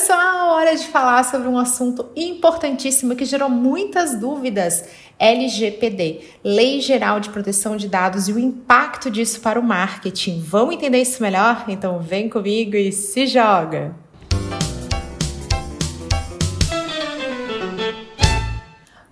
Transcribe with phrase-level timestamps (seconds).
[0.00, 4.82] pessoal, hora de falar sobre um assunto importantíssimo que gerou muitas dúvidas.
[5.18, 10.40] LGPD, Lei Geral de Proteção de Dados e o impacto disso para o marketing.
[10.40, 11.66] Vamos entender isso melhor?
[11.68, 13.94] Então vem comigo e se joga!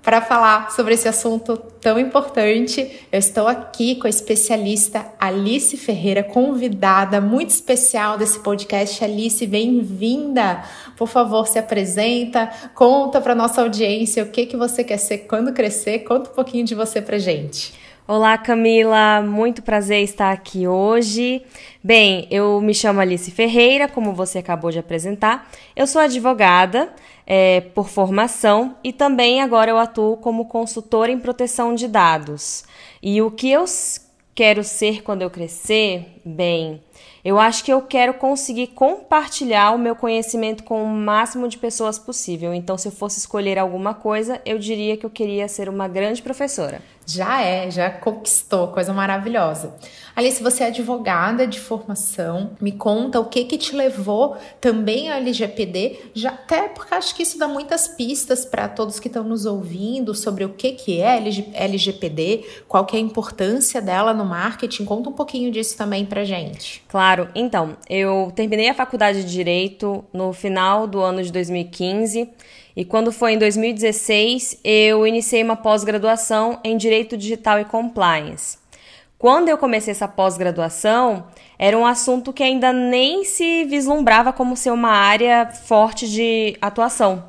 [0.09, 6.23] Para falar sobre esse assunto tão importante, eu estou aqui com a especialista Alice Ferreira,
[6.23, 9.05] convidada muito especial desse podcast.
[9.05, 10.65] Alice, bem-vinda!
[10.97, 15.53] Por favor, se apresenta, conta para nossa audiência o que, que você quer ser quando
[15.53, 17.75] crescer, conta um pouquinho de você para gente.
[18.11, 21.43] Olá, Camila, muito prazer estar aqui hoje.
[21.85, 25.47] Bem, eu me chamo Alice Ferreira, como você acabou de apresentar.
[25.77, 26.91] Eu sou advogada
[27.27, 32.65] é, por formação e também agora eu atuo como consultora em proteção de dados.
[33.03, 33.67] E o que eu
[34.35, 36.07] quero ser quando eu crescer?
[36.25, 36.83] Bem,
[37.23, 41.99] eu acho que eu quero conseguir compartilhar o meu conhecimento com o máximo de pessoas
[41.99, 42.55] possível.
[42.55, 46.23] Então, se eu fosse escolher alguma coisa, eu diria que eu queria ser uma grande
[46.23, 46.81] professora.
[47.09, 49.75] Já é, já conquistou, coisa maravilhosa.
[50.15, 55.17] Alice, você é advogada de formação, me conta o que que te levou também ao
[55.17, 59.47] LGPD, já até porque acho que isso dá muitas pistas para todos que estão nos
[59.47, 61.17] ouvindo sobre o que que é
[61.55, 64.85] LGPD, qual que é a importância dela no marketing.
[64.85, 66.85] Conta um pouquinho disso também pra gente.
[66.89, 72.29] Claro, então, eu terminei a faculdade de Direito no final do ano de 2015
[72.79, 78.57] e quando foi em 2016, eu iniciei uma pós-graduação em Direito Digital e Compliance.
[79.19, 81.27] Quando eu comecei essa pós-graduação,
[81.59, 87.25] era um assunto que ainda nem se vislumbrava como ser uma área forte de atuação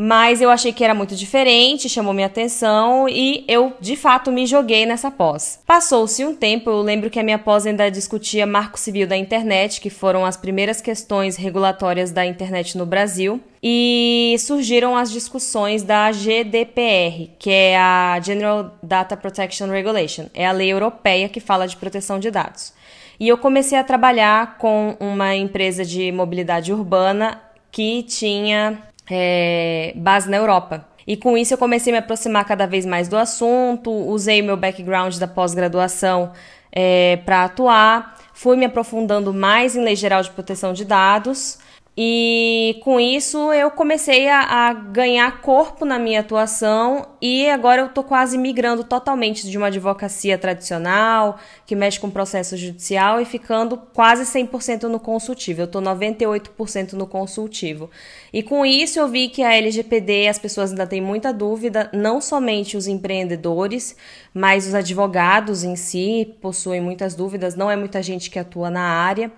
[0.00, 4.46] mas eu achei que era muito diferente, chamou minha atenção e eu de fato me
[4.46, 5.60] joguei nessa pós.
[5.66, 9.80] Passou-se um tempo, eu lembro que a minha pós ainda discutia Marco Civil da Internet,
[9.80, 16.12] que foram as primeiras questões regulatórias da internet no Brasil, e surgiram as discussões da
[16.12, 21.76] GDPR, que é a General Data Protection Regulation, é a lei europeia que fala de
[21.76, 22.72] proteção de dados.
[23.18, 27.42] E eu comecei a trabalhar com uma empresa de mobilidade urbana
[27.72, 30.86] que tinha é, base na Europa.
[31.06, 34.56] E com isso eu comecei a me aproximar cada vez mais do assunto, usei meu
[34.56, 36.32] background da pós-graduação
[36.70, 41.58] é, para atuar, fui me aprofundando mais em lei geral de proteção de dados
[42.00, 47.86] e com isso eu comecei a, a, ganhar corpo na minha atuação e agora eu
[47.86, 53.76] estou quase migrando totalmente de uma advocacia tradicional, que mexe com processo judicial, e ficando
[53.76, 55.62] quase 100% no consultivo.
[55.62, 57.90] Eu estou 98% no consultivo.
[58.32, 62.20] E com isso eu vi que a LGPD, as pessoas ainda têm muita dúvida, não
[62.20, 63.96] somente os empreendedores,
[64.32, 68.82] mas os advogados em si possuem muitas dúvidas, não é muita gente que atua na
[68.82, 69.32] área.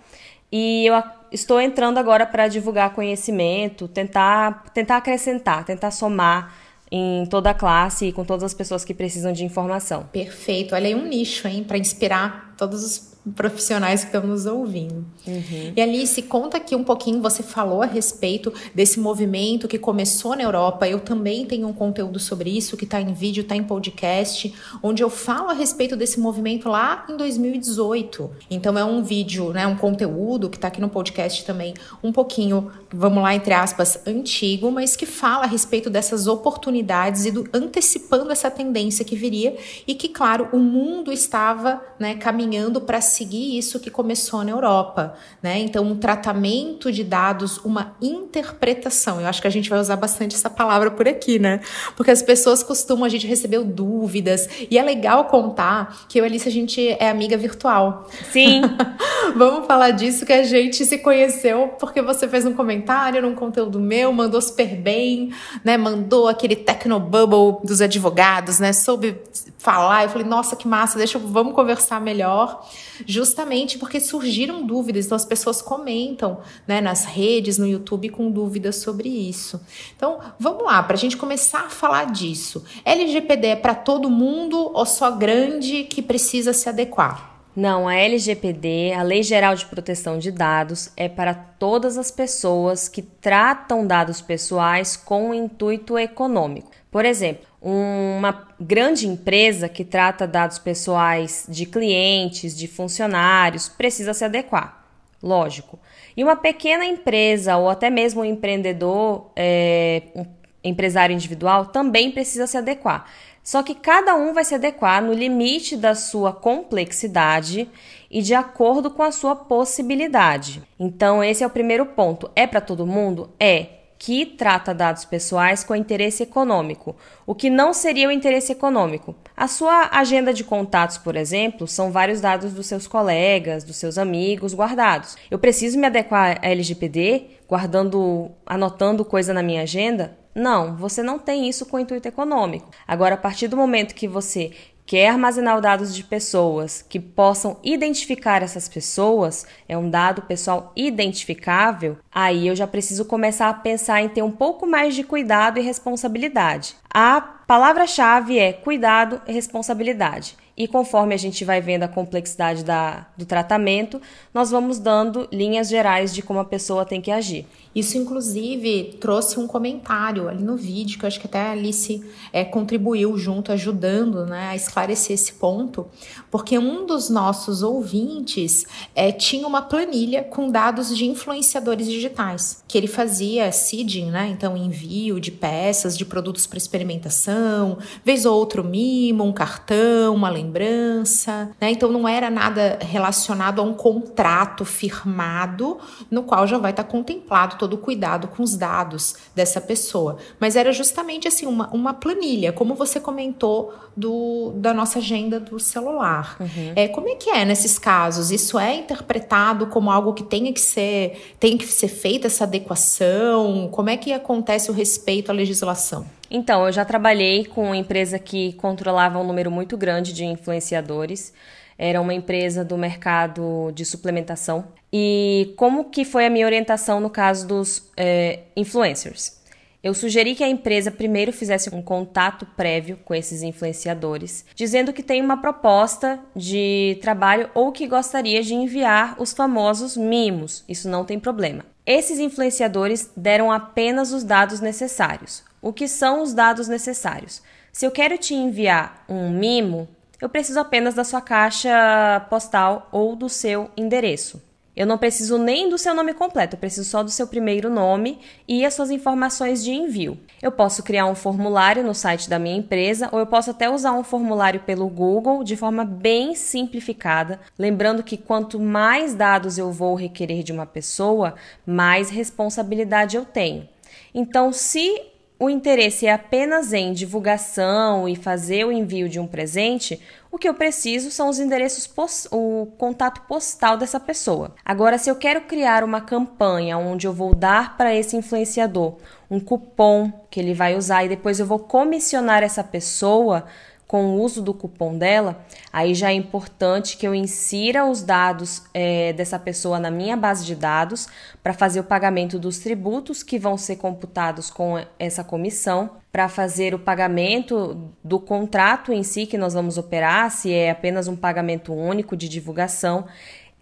[0.52, 0.94] E eu
[1.32, 6.54] estou entrando agora para divulgar conhecimento, tentar, tentar acrescentar, tentar somar
[6.90, 10.08] em toda a classe e com todas as pessoas que precisam de informação.
[10.12, 10.74] Perfeito.
[10.74, 15.04] Olha aí um nicho, hein, para inspirar todos os profissionais que estão nos ouvindo.
[15.26, 15.72] Uhum.
[15.76, 20.42] E Alice, conta aqui um pouquinho, você falou a respeito desse movimento que começou na
[20.42, 20.88] Europa.
[20.88, 25.02] Eu também tenho um conteúdo sobre isso que está em vídeo, está em podcast, onde
[25.02, 28.30] eu falo a respeito desse movimento lá em 2018.
[28.50, 32.70] Então é um vídeo, né, um conteúdo que está aqui no podcast também, um pouquinho,
[32.90, 38.30] vamos lá, entre aspas, antigo, mas que fala a respeito dessas oportunidades e do, antecipando
[38.32, 43.78] essa tendência que viria e que, claro, o mundo estava né, caminhando para seguir isso
[43.80, 45.58] que começou na Europa, né?
[45.58, 49.20] Então, um tratamento de dados, uma interpretação.
[49.20, 51.60] Eu acho que a gente vai usar bastante essa palavra por aqui, né?
[51.96, 56.26] Porque as pessoas costumam, a gente recebeu dúvidas, e é legal contar que eu e
[56.26, 58.08] Alice, a gente é amiga virtual.
[58.32, 58.62] Sim.
[59.36, 63.78] Vamos falar disso, que a gente se conheceu porque você fez um comentário num conteúdo
[63.78, 65.32] meu, mandou super bem,
[65.64, 65.76] né?
[65.76, 68.72] Mandou aquele technobubble dos advogados, né?
[68.72, 69.16] Soube
[69.60, 70.04] falar.
[70.04, 72.66] Eu falei, nossa, que massa, deixa, vamos conversar melhor
[73.06, 78.76] justamente porque surgiram dúvidas, então as pessoas comentam né, nas redes, no YouTube, com dúvidas
[78.76, 79.60] sobre isso.
[79.94, 82.64] Então, vamos lá, para a gente começar a falar disso.
[82.84, 87.28] LGPD é para todo mundo ou só grande que precisa se adequar?
[87.54, 92.88] Não, a LGPD, a Lei Geral de Proteção de Dados, é para todas as pessoas
[92.88, 96.79] que tratam dados pessoais com intuito econômico.
[96.90, 104.24] Por exemplo, uma grande empresa que trata dados pessoais de clientes, de funcionários, precisa se
[104.24, 104.84] adequar,
[105.22, 105.78] lógico.
[106.16, 110.26] E uma pequena empresa ou até mesmo um empreendedor, é, um
[110.64, 113.06] empresário individual, também precisa se adequar.
[113.42, 117.68] Só que cada um vai se adequar no limite da sua complexidade
[118.10, 120.62] e de acordo com a sua possibilidade.
[120.78, 122.30] Então, esse é o primeiro ponto.
[122.34, 123.30] É para todo mundo?
[123.38, 126.96] É que trata dados pessoais com interesse econômico.
[127.26, 129.14] O que não seria o interesse econômico?
[129.36, 133.98] A sua agenda de contatos, por exemplo, são vários dados dos seus colegas, dos seus
[133.98, 135.18] amigos guardados.
[135.30, 140.16] Eu preciso me adequar à LGPD, guardando, anotando coisa na minha agenda?
[140.34, 142.70] Não, você não tem isso com intuito econômico.
[142.88, 144.52] Agora, a partir do momento que você
[144.90, 150.72] quer armazenar os dados de pessoas que possam identificar essas pessoas, é um dado pessoal
[150.74, 155.60] identificável, aí eu já preciso começar a pensar em ter um pouco mais de cuidado
[155.60, 156.74] e responsabilidade.
[156.92, 160.36] A palavra-chave é cuidado e responsabilidade.
[160.56, 164.02] E conforme a gente vai vendo a complexidade da, do tratamento,
[164.34, 167.46] nós vamos dando linhas gerais de como a pessoa tem que agir.
[167.74, 172.04] Isso, inclusive, trouxe um comentário ali no vídeo, que eu acho que até a Alice
[172.32, 175.86] é, contribuiu junto, ajudando né, a esclarecer esse ponto,
[176.30, 182.76] porque um dos nossos ouvintes é, tinha uma planilha com dados de influenciadores digitais, que
[182.76, 188.64] ele fazia seeding, né, então envio de peças, de produtos para experimentação, vez ou outro
[188.64, 195.78] mimo, um cartão, uma lembrança, né, então não era nada relacionado a um contrato firmado,
[196.10, 200.16] no qual já vai estar contemplado todo o cuidado com os dados dessa pessoa.
[200.40, 205.60] Mas era justamente assim, uma, uma planilha, como você comentou do, da nossa agenda do
[205.60, 206.38] celular.
[206.40, 206.72] Uhum.
[206.74, 208.30] É, como é que é nesses casos?
[208.30, 213.68] Isso é interpretado como algo que tenha que ser, tem que ser feita essa adequação?
[213.70, 216.06] Como é que acontece o respeito à legislação?
[216.30, 221.34] Então, eu já trabalhei com uma empresa que controlava um número muito grande de influenciadores
[221.80, 224.66] era uma empresa do mercado de suplementação.
[224.92, 229.40] E como que foi a minha orientação no caso dos é, influencers?
[229.82, 235.02] Eu sugeri que a empresa primeiro fizesse um contato prévio com esses influenciadores, dizendo que
[235.02, 240.62] tem uma proposta de trabalho ou que gostaria de enviar os famosos mimos.
[240.68, 241.64] Isso não tem problema.
[241.86, 245.42] Esses influenciadores deram apenas os dados necessários.
[245.62, 247.40] O que são os dados necessários?
[247.72, 249.88] Se eu quero te enviar um mimo,
[250.20, 254.42] eu preciso apenas da sua caixa postal ou do seu endereço.
[254.76, 258.20] Eu não preciso nem do seu nome completo, eu preciso só do seu primeiro nome
[258.46, 260.18] e as suas informações de envio.
[260.40, 263.92] Eu posso criar um formulário no site da minha empresa ou eu posso até usar
[263.92, 269.94] um formulário pelo Google de forma bem simplificada, lembrando que quanto mais dados eu vou
[269.96, 271.34] requerer de uma pessoa,
[271.66, 273.68] mais responsabilidade eu tenho.
[274.14, 275.02] Então, se
[275.40, 279.98] o interesse é apenas em divulgação e fazer o envio de um presente,
[280.30, 281.90] o que eu preciso são os endereços,
[282.30, 284.54] o contato postal dessa pessoa.
[284.62, 288.98] Agora, se eu quero criar uma campanha onde eu vou dar para esse influenciador
[289.30, 293.46] um cupom que ele vai usar e depois eu vou comissionar essa pessoa
[293.90, 298.62] com o uso do cupom dela, aí já é importante que eu insira os dados
[298.72, 301.08] é, dessa pessoa na minha base de dados
[301.42, 306.72] para fazer o pagamento dos tributos que vão ser computados com essa comissão, para fazer
[306.72, 311.74] o pagamento do contrato em si que nós vamos operar, se é apenas um pagamento
[311.74, 313.06] único de divulgação.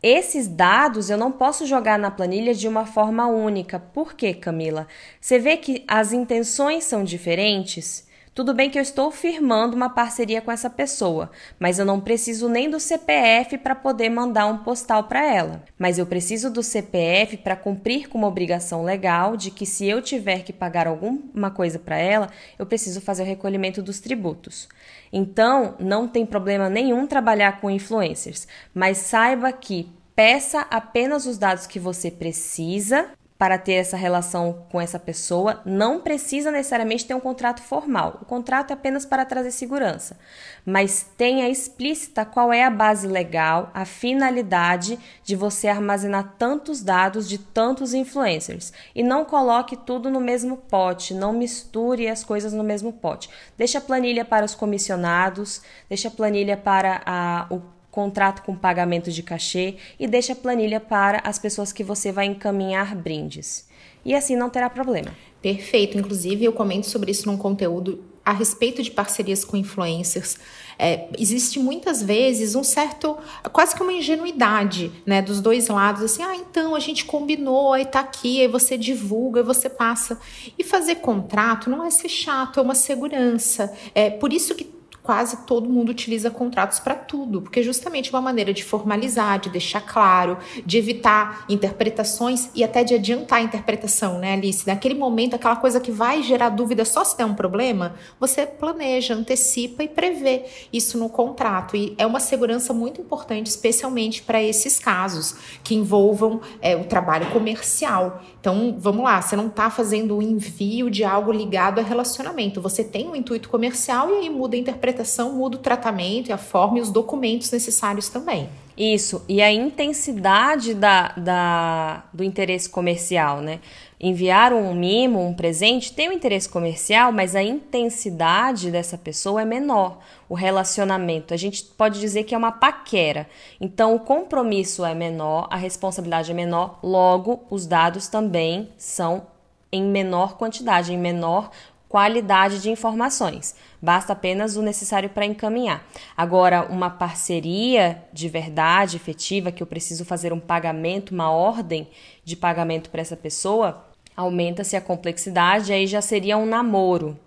[0.03, 3.79] Esses dados eu não posso jogar na planilha de uma forma única.
[3.79, 4.87] Por quê, Camila?
[5.19, 8.07] Você vê que as intenções são diferentes?
[8.39, 12.49] Tudo bem que eu estou firmando uma parceria com essa pessoa, mas eu não preciso
[12.49, 15.65] nem do CPF para poder mandar um postal para ela.
[15.77, 20.01] Mas eu preciso do CPF para cumprir com uma obrigação legal de que se eu
[20.01, 24.69] tiver que pagar alguma coisa para ela, eu preciso fazer o recolhimento dos tributos.
[25.13, 31.67] Então, não tem problema nenhum trabalhar com influencers, mas saiba que peça apenas os dados
[31.67, 37.21] que você precisa para ter essa relação com essa pessoa, não precisa necessariamente ter um
[37.21, 38.19] contrato formal.
[38.21, 40.19] O contrato é apenas para trazer segurança,
[40.67, 47.29] mas tenha explícita qual é a base legal, a finalidade de você armazenar tantos dados
[47.29, 52.65] de tantos influencers e não coloque tudo no mesmo pote, não misture as coisas no
[52.65, 53.31] mesmo pote.
[53.57, 59.11] Deixa a planilha para os comissionados, deixa a planilha para a, o contrato com pagamento
[59.11, 63.67] de cachê e deixa a planilha para as pessoas que você vai encaminhar brindes.
[64.05, 65.11] E assim não terá problema.
[65.43, 65.99] Perfeito.
[65.99, 70.39] Inclusive, eu comento sobre isso num conteúdo a respeito de parcerias com influencers.
[70.79, 73.19] É, existe muitas vezes um certo,
[73.53, 77.85] quase que uma ingenuidade, né, dos dois lados, assim, ah, então a gente combinou, aí
[77.85, 80.21] tá aqui, aí você divulga, aí você passa.
[80.57, 83.73] E fazer contrato não é ser chato, é uma segurança.
[83.93, 84.78] É por isso que
[85.09, 89.49] quase todo mundo utiliza contratos para tudo, porque justamente é uma maneira de formalizar, de
[89.49, 90.37] deixar claro,
[90.67, 94.67] de evitar interpretações e até de adiantar a interpretação, né, Alice?
[94.67, 99.15] Naquele momento, aquela coisa que vai gerar dúvida só se der um problema, você planeja,
[99.15, 101.75] antecipa e prevê isso no contrato.
[101.75, 107.31] E é uma segurança muito importante, especialmente para esses casos que envolvam é, o trabalho
[107.31, 108.23] comercial.
[108.39, 112.85] Então, vamos lá, você não está fazendo o envio de algo ligado a relacionamento, você
[112.85, 114.98] tem um intuito comercial e aí muda a interpretação,
[115.33, 118.49] muda o tratamento e a forma e os documentos necessários também.
[118.79, 123.59] Isso, e a intensidade da, da, do interesse comercial, né?
[124.01, 129.45] Enviar um mimo, um presente, tem um interesse comercial, mas a intensidade dessa pessoa é
[129.45, 129.99] menor.
[130.29, 133.29] O relacionamento, a gente pode dizer que é uma paquera.
[133.61, 139.27] Então, o compromisso é menor, a responsabilidade é menor, logo, os dados também são
[139.73, 141.51] em menor quantidade, em menor
[141.89, 143.55] qualidade de informações.
[143.81, 145.87] Basta apenas o necessário para encaminhar.
[146.17, 151.89] Agora, uma parceria de verdade, efetiva, que eu preciso fazer um pagamento, uma ordem
[152.25, 157.19] de pagamento para essa pessoa, aumenta-se a complexidade, aí já seria um namoro,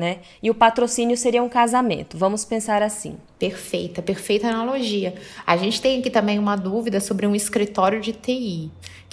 [0.00, 0.18] né?
[0.42, 2.18] E o patrocínio seria um casamento.
[2.18, 3.16] Vamos pensar assim.
[3.38, 5.14] Perfeita, perfeita analogia.
[5.46, 8.70] A gente tem aqui também uma dúvida sobre um escritório de TI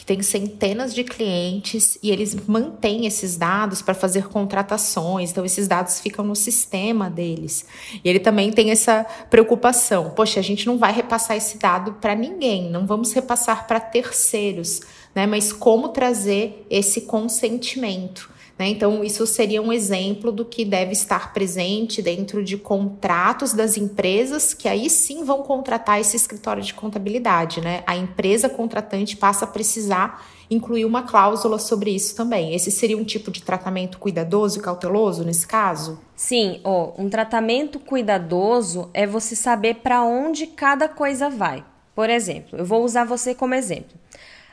[0.07, 5.99] tem centenas de clientes e eles mantêm esses dados para fazer contratações, então esses dados
[5.99, 7.65] ficam no sistema deles.
[8.01, 12.15] E ele também tem essa preocupação: poxa, a gente não vai repassar esse dado para
[12.15, 14.79] ninguém, não vamos repassar para terceiros,
[15.13, 15.27] né?
[15.27, 18.36] Mas como trazer esse consentimento?
[18.57, 18.69] Né?
[18.69, 24.53] Então, isso seria um exemplo do que deve estar presente dentro de contratos das empresas,
[24.53, 27.61] que aí sim vão contratar esse escritório de contabilidade.
[27.61, 27.83] Né?
[27.85, 32.55] A empresa contratante passa a precisar incluir uma cláusula sobre isso também.
[32.55, 35.99] Esse seria um tipo de tratamento cuidadoso e cauteloso nesse caso?
[36.15, 41.63] Sim, oh, um tratamento cuidadoso é você saber para onde cada coisa vai.
[41.93, 43.97] Por exemplo, eu vou usar você como exemplo.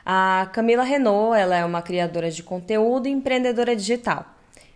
[0.05, 4.23] A Camila Renault, ela é uma criadora de conteúdo e empreendedora digital.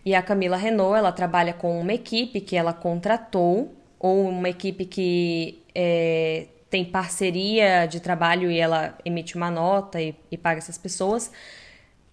[0.04, 4.84] E a Camila Renault, ela trabalha com uma equipe que ela contratou, ou uma equipe
[4.84, 10.76] que é, tem parceria de trabalho e ela emite uma nota e, e paga essas
[10.76, 11.30] pessoas.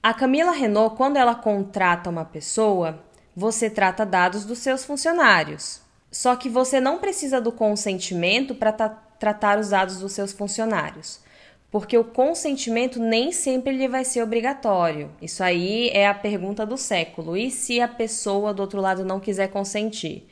[0.03, 3.03] A Camila Renault, quando ela contrata uma pessoa,
[3.35, 5.81] você trata dados dos seus funcionários.
[6.11, 8.71] Só que você não precisa do consentimento para
[9.17, 11.25] tratar os dados dos seus funcionários
[11.69, 15.11] porque o consentimento nem sempre ele vai ser obrigatório.
[15.21, 17.35] Isso aí é a pergunta do século.
[17.35, 20.27] E se a pessoa do outro lado não quiser consentir?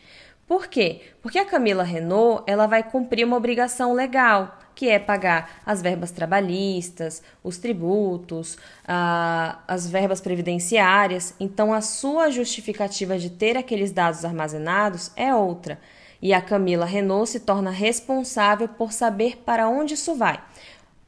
[0.48, 1.02] Por quê?
[1.22, 6.12] Porque a Camila Renault ela vai cumprir uma obrigação legal, que é pagar as verbas
[6.12, 11.34] trabalhistas, os tributos, a, as verbas previdenciárias.
[11.40, 15.80] Então, a sua justificativa de ter aqueles dados armazenados é outra.
[16.22, 20.40] E a Camila Renault se torna responsável por saber para onde isso vai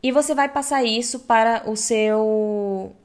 [0.07, 2.95] e você vai passar isso para o seu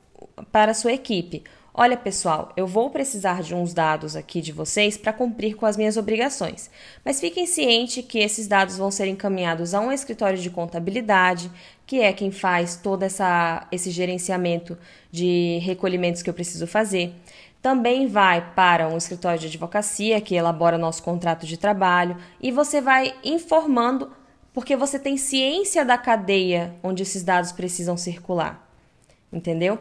[0.53, 1.43] para a sua equipe.
[1.75, 5.77] Olha, pessoal, eu vou precisar de uns dados aqui de vocês para cumprir com as
[5.77, 6.71] minhas obrigações.
[7.05, 11.51] Mas fiquem cientes que esses dados vão ser encaminhados a um escritório de contabilidade,
[11.85, 14.79] que é quem faz todo essa, esse gerenciamento
[15.11, 17.13] de recolhimentos que eu preciso fazer.
[17.61, 22.81] Também vai para um escritório de advocacia que elabora nosso contrato de trabalho e você
[22.81, 24.09] vai informando
[24.53, 28.69] porque você tem ciência da cadeia onde esses dados precisam circular.
[29.33, 29.79] Entendeu?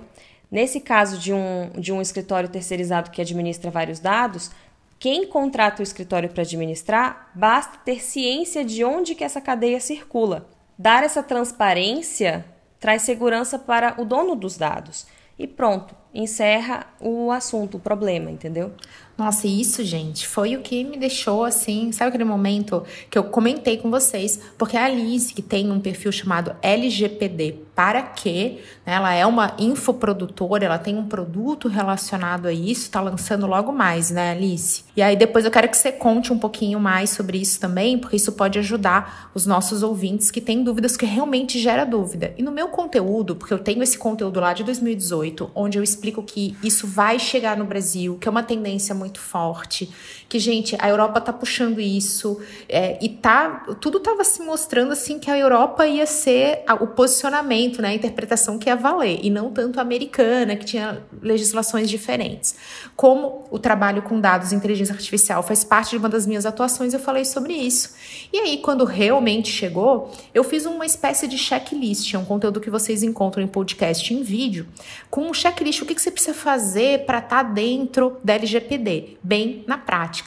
[0.49, 4.51] Nesse caso de um, de um escritório terceirizado que administra vários dados,
[4.99, 10.47] quem contrata o escritório para administrar, basta ter ciência de onde que essa cadeia circula.
[10.77, 12.45] Dar essa transparência
[12.79, 15.07] traz segurança para o dono dos dados.
[15.39, 18.73] E pronto, encerra o assunto, o problema, entendeu?
[19.21, 23.77] Nossa, isso, gente, foi o que me deixou assim, sabe aquele momento que eu comentei
[23.77, 29.13] com vocês, porque a Alice, que tem um perfil chamado LGPD para quê, né, ela
[29.13, 34.31] é uma infoprodutora, ela tem um produto relacionado a isso, está lançando logo mais, né,
[34.31, 34.83] Alice?
[34.95, 38.17] E aí depois eu quero que você conte um pouquinho mais sobre isso também, porque
[38.17, 42.33] isso pode ajudar os nossos ouvintes que têm dúvidas, que realmente gera dúvida.
[42.37, 46.21] E no meu conteúdo, porque eu tenho esse conteúdo lá de 2018, onde eu explico
[46.23, 49.89] que isso vai chegar no Brasil, que é uma tendência muito forte,
[50.31, 55.19] que, gente, a Europa tá puxando isso, é, e tá, tudo tava se mostrando assim
[55.19, 59.29] que a Europa ia ser a, o posicionamento, né, a interpretação que ia valer, e
[59.29, 62.55] não tanto a americana, que tinha legislações diferentes.
[62.95, 66.93] Como o trabalho com dados de inteligência artificial faz parte de uma das minhas atuações,
[66.93, 67.89] eu falei sobre isso.
[68.31, 72.69] E aí, quando realmente chegou, eu fiz uma espécie de checklist, é um conteúdo que
[72.69, 74.65] vocês encontram em podcast em vídeo,
[75.09, 79.17] com um checklist o que, que você precisa fazer para estar tá dentro da LGPD?
[79.21, 80.20] Bem, na prática.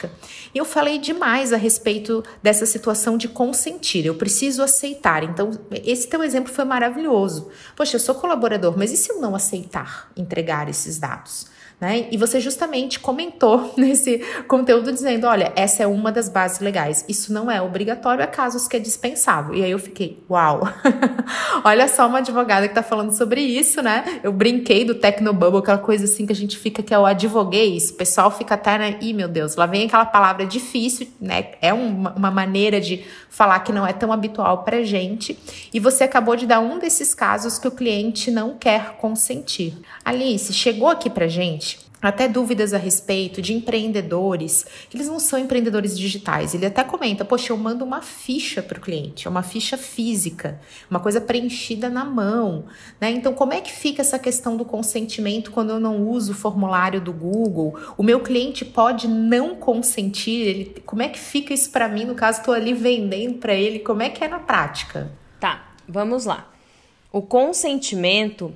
[0.53, 4.05] E eu falei demais a respeito dessa situação de consentir.
[4.05, 5.23] Eu preciso aceitar.
[5.23, 5.51] Então,
[5.83, 7.49] esse teu exemplo foi maravilhoso.
[7.75, 11.54] Poxa, eu sou colaborador, mas e se eu não aceitar entregar esses dados?
[11.85, 12.07] Né?
[12.09, 17.05] E você justamente comentou nesse conteúdo dizendo: olha, essa é uma das bases legais.
[17.07, 19.53] Isso não é obrigatório, é casos que é dispensável.
[19.53, 20.67] E aí eu fiquei, uau!
[21.63, 24.19] olha só uma advogada que está falando sobre isso, né?
[24.23, 27.91] Eu brinquei do Tecnobubble, aquela coisa assim que a gente fica, que é o advoguês.
[27.91, 28.97] O pessoal fica até, né?
[28.99, 31.51] Ih, meu Deus, lá vem aquela palavra difícil, né?
[31.61, 35.37] É uma, uma maneira de falar que não é tão habitual pra gente.
[35.71, 39.77] E você acabou de dar um desses casos que o cliente não quer consentir.
[40.03, 41.74] Alice, chegou aqui pra gente
[42.09, 46.53] até dúvidas a respeito de empreendedores, que eles não são empreendedores digitais.
[46.53, 50.59] Ele até comenta: Poxa, eu mando uma ficha para o cliente, é uma ficha física,
[50.89, 52.65] uma coisa preenchida na mão.
[52.99, 53.11] Né?
[53.11, 57.01] Então, como é que fica essa questão do consentimento quando eu não uso o formulário
[57.01, 57.77] do Google?
[57.97, 60.41] O meu cliente pode não consentir?
[60.41, 62.05] Ele, como é que fica isso para mim?
[62.05, 65.11] No caso, estou ali vendendo para ele, como é que é na prática?
[65.39, 66.51] Tá, vamos lá.
[67.11, 68.53] O consentimento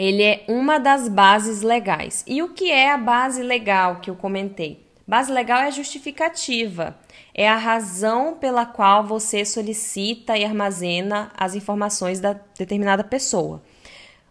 [0.00, 2.24] ele é uma das bases legais.
[2.26, 4.82] E o que é a base legal que eu comentei?
[5.06, 6.96] Base legal é a justificativa,
[7.34, 13.62] é a razão pela qual você solicita e armazena as informações da determinada pessoa.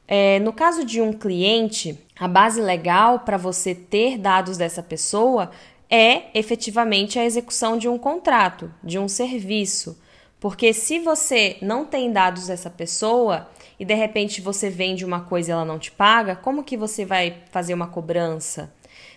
[0.08, 5.52] É, no caso de um cliente, a base legal para você ter dados dessa pessoa
[5.88, 10.02] é efetivamente a execução de um contrato, de um serviço.
[10.40, 15.52] Porque se você não tem dados dessa pessoa, e de repente você vende uma coisa
[15.52, 18.74] e ela não te paga, como que você vai fazer uma cobrança?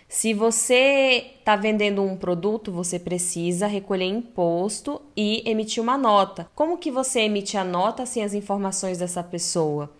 [0.07, 6.47] Se você está vendendo um produto, você precisa recolher imposto e emitir uma nota.
[6.53, 9.91] Como que você emite a nota sem as informações dessa pessoa?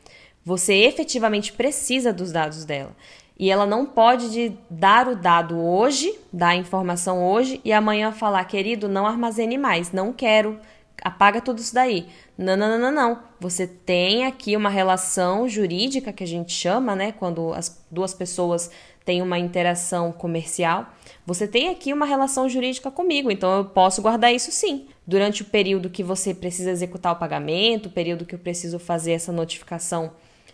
[0.46, 2.96] Você efetivamente precisa dos dados dela.
[3.40, 8.12] E ela não pode de dar o dado hoje, dar a informação hoje e amanhã
[8.12, 10.60] falar, querido, não armazene mais, não quero
[11.02, 12.08] apaga tudo isso daí.
[12.38, 13.20] Não, não, não, não, não.
[13.40, 17.12] Você tem aqui uma relação jurídica que a gente chama, né?
[17.12, 18.72] Quando as duas pessoas
[19.06, 20.88] têm uma interação comercial.
[21.26, 24.88] Você tem aqui uma relação jurídica comigo, então eu posso guardar isso sim.
[25.06, 29.12] Durante o período que você precisa executar o pagamento, o período que eu preciso fazer
[29.12, 30.12] essa notificação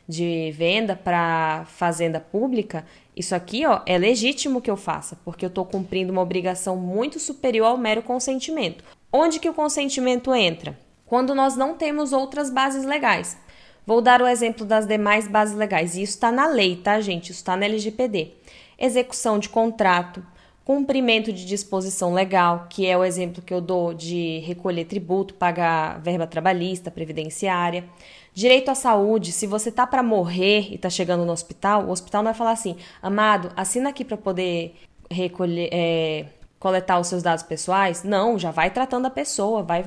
[0.07, 2.83] de venda para fazenda pública,
[3.15, 7.19] isso aqui ó, é legítimo que eu faça, porque eu estou cumprindo uma obrigação muito
[7.19, 8.83] superior ao mero consentimento.
[9.11, 10.77] Onde que o consentimento entra?
[11.05, 13.37] Quando nós não temos outras bases legais.
[13.85, 15.95] Vou dar o exemplo das demais bases legais.
[15.95, 17.31] E isso está na lei, tá, gente?
[17.31, 18.33] Isso está na LGPD.
[18.77, 20.23] Execução de contrato,
[20.63, 25.99] cumprimento de disposição legal, que é o exemplo que eu dou de recolher tributo, pagar
[26.01, 27.85] verba trabalhista, previdenciária.
[28.31, 32.21] Direito à saúde, se você tá para morrer e tá chegando no hospital, o hospital
[32.21, 34.75] não vai falar assim, amado, assina aqui para poder
[35.09, 36.25] recolher, é,
[36.59, 38.03] coletar os seus dados pessoais?
[38.03, 39.85] Não, já vai tratando a pessoa, vai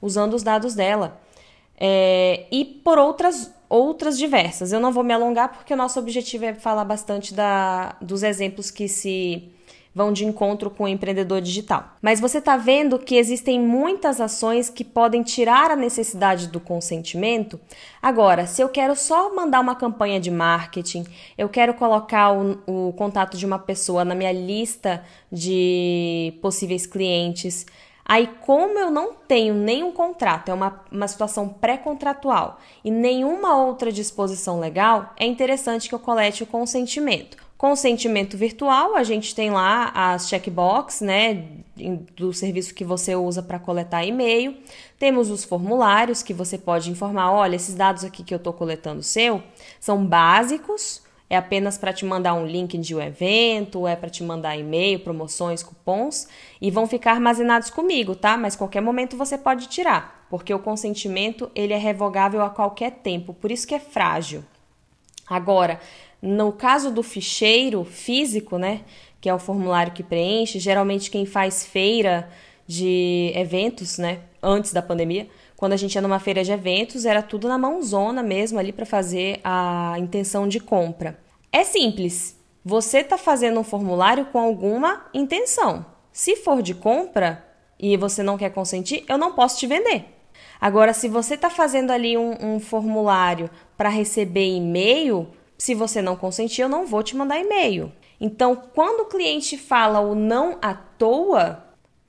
[0.00, 1.20] usando os dados dela.
[1.78, 4.72] É, e por outras outras diversas.
[4.72, 8.70] Eu não vou me alongar porque o nosso objetivo é falar bastante da, dos exemplos
[8.70, 9.53] que se
[9.94, 11.90] vão de encontro com o empreendedor digital.
[12.02, 17.60] Mas você está vendo que existem muitas ações que podem tirar a necessidade do consentimento.
[18.02, 21.04] Agora, se eu quero só mandar uma campanha de marketing,
[21.38, 27.64] eu quero colocar o, o contato de uma pessoa na minha lista de possíveis clientes.
[28.04, 33.90] Aí, como eu não tenho nenhum contrato, é uma, uma situação pré-contratual e nenhuma outra
[33.90, 37.43] disposição legal, é interessante que eu colete o consentimento.
[37.64, 41.46] Consentimento virtual, a gente tem lá as checkbox, né,
[42.14, 44.54] do serviço que você usa para coletar e-mail.
[44.98, 49.02] Temos os formulários que você pode informar, olha, esses dados aqui que eu estou coletando
[49.02, 49.42] seu
[49.80, 51.00] são básicos,
[51.30, 55.00] é apenas para te mandar um link de um evento, é para te mandar e-mail,
[55.00, 56.28] promoções, cupons
[56.60, 58.36] e vão ficar armazenados comigo, tá?
[58.36, 63.32] Mas qualquer momento você pode tirar, porque o consentimento ele é revogável a qualquer tempo,
[63.32, 64.44] por isso que é frágil.
[65.26, 65.80] Agora,
[66.24, 68.80] no caso do ficheiro físico, né,
[69.20, 72.30] que é o formulário que preenche, geralmente quem faz feira
[72.66, 77.22] de eventos, né, antes da pandemia, quando a gente ia numa feira de eventos, era
[77.22, 81.18] tudo na mãozona mesmo ali para fazer a intenção de compra.
[81.52, 82.40] É simples.
[82.64, 85.84] Você está fazendo um formulário com alguma intenção.
[86.10, 87.44] Se for de compra
[87.78, 90.06] e você não quer consentir, eu não posso te vender.
[90.58, 96.16] Agora, se você está fazendo ali um, um formulário para receber e-mail, se você não
[96.16, 97.92] consentir, eu não vou te mandar e-mail.
[98.20, 101.64] Então, quando o cliente fala o não à toa,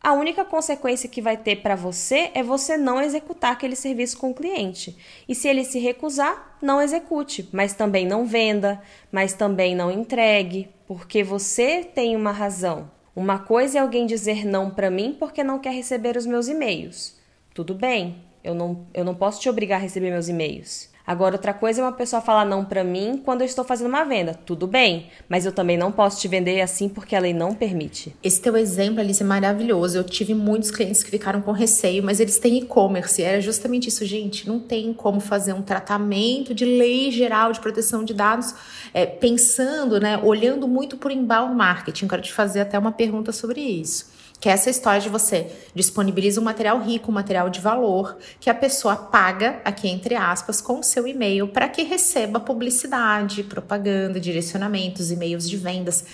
[0.06, 4.30] a única consequência que vai ter para você é você não executar aquele serviço com
[4.30, 4.96] o cliente.
[5.28, 8.82] E se ele se recusar, não execute, mas também não venda,
[9.12, 12.92] mas também não entregue, porque você tem uma razão.
[13.16, 17.18] Uma coisa é alguém dizer não para mim porque não quer receber os meus e-mails.
[17.54, 20.94] Tudo bem, eu não, eu não posso te obrigar a receber meus e-mails.
[21.08, 24.04] Agora, outra coisa é uma pessoa falar não para mim quando eu estou fazendo uma
[24.04, 24.34] venda.
[24.46, 28.16] Tudo bem, mas eu também não posso te vender assim porque a lei não permite.
[28.24, 29.98] Esse teu exemplo, Alice, é maravilhoso.
[29.98, 33.22] Eu tive muitos clientes que ficaram com receio, mas eles têm e-commerce.
[33.22, 34.48] Era justamente isso, gente.
[34.48, 38.56] Não tem como fazer um tratamento de lei geral de proteção de dados
[38.94, 42.08] é, pensando, né, olhando muito por inbound marketing.
[42.08, 44.15] Quero te fazer até uma pergunta sobre isso.
[44.46, 48.48] Que é essa história de você disponibiliza um material rico, um material de valor, que
[48.48, 54.20] a pessoa paga, aqui entre aspas, com o seu e-mail para que receba publicidade, propaganda,
[54.20, 56.06] direcionamentos, e-mails de vendas.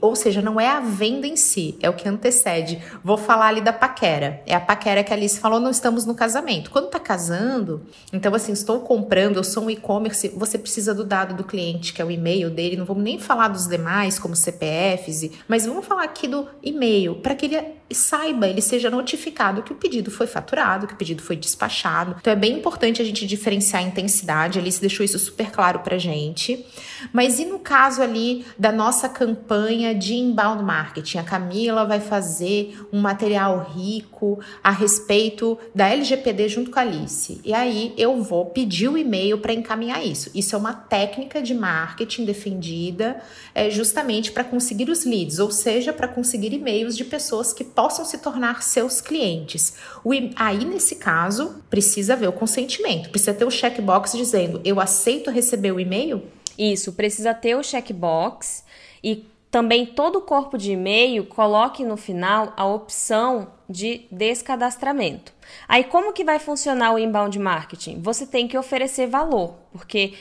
[0.00, 2.82] Ou seja, não é a venda em si, é o que antecede.
[3.02, 4.42] Vou falar ali da paquera.
[4.46, 6.70] É a paquera que a Alice falou, não estamos no casamento.
[6.70, 11.34] Quando tá casando, então assim, estou comprando, eu sou um e-commerce, você precisa do dado
[11.34, 12.76] do cliente, que é o e-mail dele.
[12.76, 17.34] Não vamos nem falar dos demais, como CPFs, mas vamos falar aqui do e-mail, para
[17.34, 21.36] que ele saiba, ele seja notificado que o pedido foi faturado, que o pedido foi
[21.36, 22.16] despachado.
[22.20, 24.58] Então é bem importante a gente diferenciar a intensidade.
[24.58, 26.64] A Alice deixou isso super claro pra gente.
[27.12, 31.18] Mas e no caso ali da nossa campanha de inbound marketing?
[31.18, 37.40] A Camila vai fazer um material rico a respeito da LGPD junto com a Alice.
[37.44, 40.30] E aí eu vou pedir o e-mail para encaminhar isso.
[40.34, 43.20] Isso é uma técnica de marketing defendida
[43.54, 48.04] é, justamente para conseguir os leads, ou seja, para conseguir e-mails de pessoas que possam
[48.04, 49.74] se tornar seus clientes.
[50.04, 55.30] O, aí, nesse caso, precisa ver o consentimento, precisa ter o checkbox dizendo eu aceito
[55.30, 56.22] receber o e-mail
[56.58, 58.62] isso, precisa ter o checkbox
[59.02, 65.32] e também todo o corpo de e-mail coloque no final a opção de descadastramento.
[65.66, 67.98] Aí como que vai funcionar o inbound marketing?
[68.02, 70.12] Você tem que oferecer valor, porque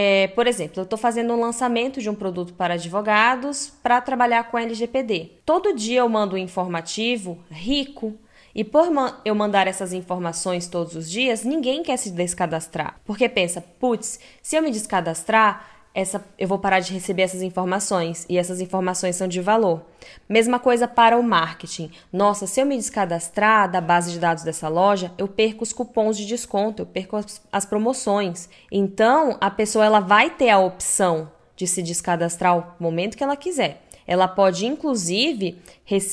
[0.00, 4.44] é, por exemplo, eu estou fazendo um lançamento de um produto para advogados para trabalhar
[4.44, 5.32] com LGPD.
[5.44, 8.16] Todo dia eu mando um informativo rico
[8.54, 8.88] e por
[9.24, 13.00] eu mandar essas informações todos os dias, ninguém quer se descadastrar.
[13.04, 15.66] Porque pensa, putz, se eu me descadastrar,
[15.98, 19.82] essa, eu vou parar de receber essas informações e essas informações são de valor.
[20.28, 21.90] Mesma coisa para o marketing.
[22.12, 26.16] Nossa, se eu me descadastrar da base de dados dessa loja, eu perco os cupons
[26.16, 28.48] de desconto, eu perco as, as promoções.
[28.70, 33.36] Então, a pessoa ela vai ter a opção de se descadastrar ao momento que ela
[33.36, 33.82] quiser.
[34.06, 35.58] Ela pode, inclusive,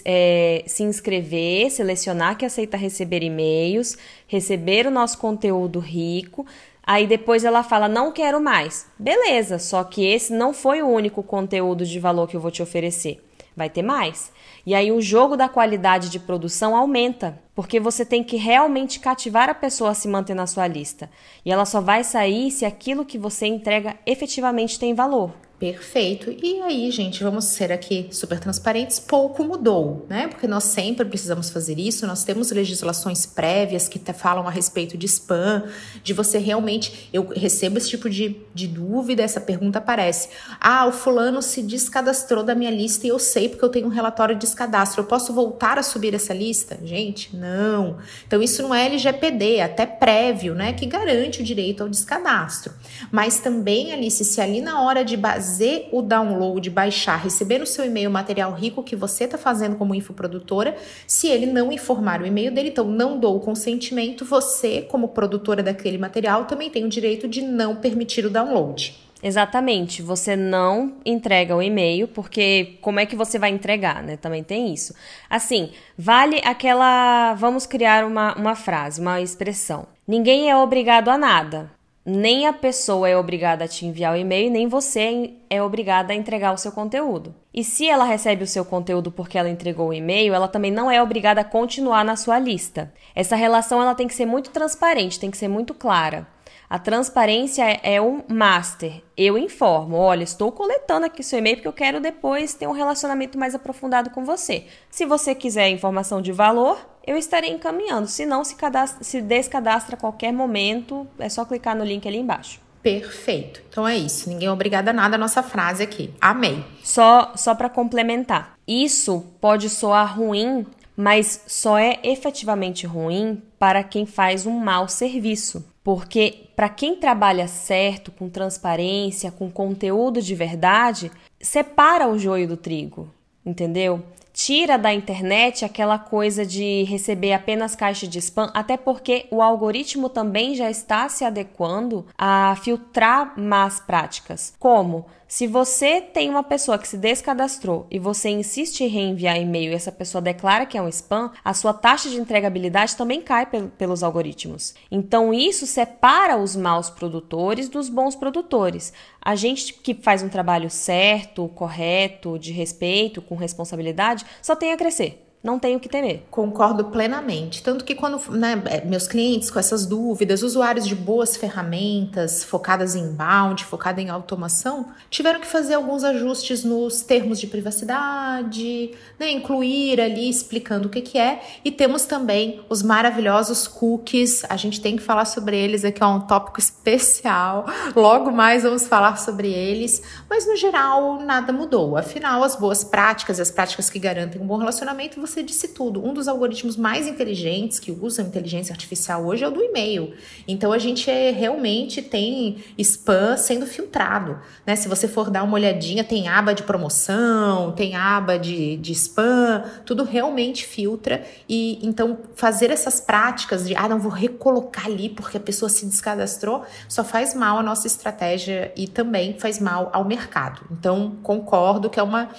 [0.03, 6.45] é, se inscrever, selecionar que aceita receber e-mails, receber o nosso conteúdo rico,
[6.85, 8.87] Aí depois ela fala: não quero mais.
[8.97, 12.61] Beleza, só que esse não foi o único conteúdo de valor que eu vou te
[12.61, 13.21] oferecer.
[13.55, 14.31] Vai ter mais.
[14.65, 19.49] E aí o jogo da qualidade de produção aumenta, porque você tem que realmente cativar
[19.49, 21.09] a pessoa a se manter na sua lista.
[21.45, 25.31] E ela só vai sair se aquilo que você entrega efetivamente tem valor.
[25.71, 26.32] Perfeito.
[26.43, 30.28] E aí, gente, vamos ser aqui super transparentes, pouco mudou, né?
[30.28, 35.08] Porque nós sempre precisamos fazer isso, nós temos legislações prévias que falam a respeito de
[35.08, 35.63] spam,
[36.04, 37.10] de você realmente.
[37.12, 40.30] Eu recebo esse tipo de, de dúvida, essa pergunta aparece.
[40.62, 43.91] Ah, o fulano se descadastrou da minha lista e eu sei porque eu tenho um
[43.91, 45.01] relatório de descadastro.
[45.01, 46.78] Eu posso voltar a subir essa lista?
[46.84, 47.97] Gente, não.
[48.28, 50.73] Então, isso não é LGPD, é até prévio, né?
[50.73, 52.71] Que garante o direito ao descadastro.
[53.12, 57.65] Mas também, Alice, se ali na hora de base fazer o download, baixar, receber no
[57.65, 60.75] seu e-mail o material rico que você está fazendo como infoprodutora,
[61.07, 65.63] se ele não informar o e-mail dele, então não dou o consentimento, você, como produtora
[65.63, 68.93] daquele material, também tem o direito de não permitir o download.
[69.23, 74.17] Exatamente, você não entrega o e-mail, porque como é que você vai entregar, né?
[74.17, 74.93] Também tem isso.
[75.29, 77.33] Assim, vale aquela.
[77.33, 79.87] Vamos criar uma, uma frase, uma expressão.
[80.05, 81.74] Ninguém é obrigado a nada
[82.05, 86.15] nem a pessoa é obrigada a te enviar o e-mail, nem você é obrigada a
[86.15, 87.33] entregar o seu conteúdo.
[87.51, 90.91] E se ela recebe o seu conteúdo porque ela entregou o e-mail, ela também não
[90.91, 92.93] é obrigada a continuar na sua lista.
[93.15, 96.27] Essa relação ela tem que ser muito transparente, tem que ser muito clara.
[96.69, 99.01] A transparência é, é um master.
[99.15, 103.37] Eu informo, olha, estou coletando aqui seu e-mail porque eu quero depois ter um relacionamento
[103.37, 104.65] mais aprofundado com você.
[104.89, 108.07] Se você quiser informação de valor, eu estarei encaminhando.
[108.07, 112.17] Se não, se, cadastra, se descadastra a qualquer momento, é só clicar no link ali
[112.17, 112.59] embaixo.
[112.81, 113.61] Perfeito.
[113.67, 114.29] Então é isso.
[114.29, 116.13] Ninguém é obrigado a nada a nossa frase aqui.
[116.21, 116.63] Amei.
[116.83, 118.53] Só, só para complementar.
[118.67, 120.65] Isso pode soar ruim,
[120.95, 125.65] mas só é efetivamente ruim para quem faz um mau serviço.
[125.83, 132.57] Porque para quem trabalha certo, com transparência, com conteúdo de verdade, separa o joio do
[132.57, 133.09] trigo,
[133.45, 134.03] entendeu?
[134.35, 140.09] Tira da internet aquela coisa de receber apenas caixa de spam, até porque o algoritmo
[140.09, 144.53] também já está se adequando a filtrar más práticas.
[144.59, 145.05] Como?
[145.27, 149.75] Se você tem uma pessoa que se descadastrou e você insiste em reenviar e-mail e
[149.75, 154.03] essa pessoa declara que é um spam, a sua taxa de entregabilidade também cai pelos
[154.03, 154.75] algoritmos.
[154.91, 158.93] Então isso separa os maus produtores dos bons produtores.
[159.19, 164.77] A gente que faz um trabalho certo, correto, de respeito, com responsabilidade, só tem a
[164.77, 166.23] crescer não tenho que temer.
[166.31, 167.62] Concordo plenamente.
[167.62, 172.95] Tanto que quando né, é, meus clientes com essas dúvidas, usuários de boas ferramentas focadas
[172.95, 179.29] em inbound, focada em automação, tiveram que fazer alguns ajustes nos termos de privacidade, né,
[179.29, 181.41] incluir ali explicando o que, que é.
[181.63, 184.43] E temos também os maravilhosos cookies.
[184.49, 187.67] A gente tem que falar sobre eles aqui, é um tópico especial.
[187.95, 190.01] Logo mais vamos falar sobre eles.
[190.27, 191.95] Mas no geral, nada mudou.
[191.95, 196.05] Afinal, as boas práticas, as práticas que garantem um bom relacionamento, você você disse tudo.
[196.05, 200.13] Um dos algoritmos mais inteligentes que usam inteligência artificial hoje é o do e-mail.
[200.47, 204.39] Então a gente é, realmente tem spam sendo filtrado.
[204.65, 204.75] Né?
[204.77, 209.63] Se você for dar uma olhadinha, tem aba de promoção, tem aba de, de spam,
[209.85, 211.25] tudo realmente filtra.
[211.49, 215.85] E então fazer essas práticas de ah, não vou recolocar ali porque a pessoa se
[215.85, 220.61] descadastrou, só faz mal à nossa estratégia e também faz mal ao mercado.
[220.71, 222.29] Então concordo que é uma,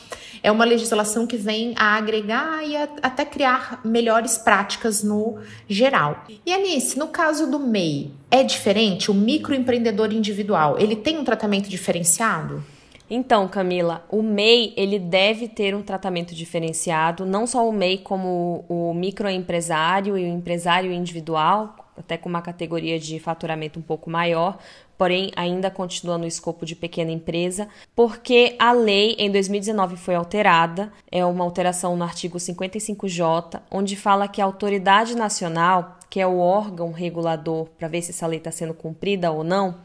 [0.43, 6.25] é uma legislação que vem a agregar e a até criar melhores práticas no geral.
[6.45, 9.11] E Alice, no caso do MEI, é diferente?
[9.11, 12.63] O microempreendedor individual, ele tem um tratamento diferenciado?
[13.09, 18.65] Então, Camila, o MEI ele deve ter um tratamento diferenciado, não só o MEI como
[18.69, 24.59] o microempresário e o empresário individual, até com uma categoria de faturamento um pouco maior,
[24.99, 30.93] porém ainda continua no escopo de pequena empresa, porque a lei em 2019 foi alterada,
[31.11, 36.39] é uma alteração no artigo 55J, onde fala que a autoridade nacional, que é o
[36.39, 39.77] órgão regulador para ver se essa lei está sendo cumprida ou não,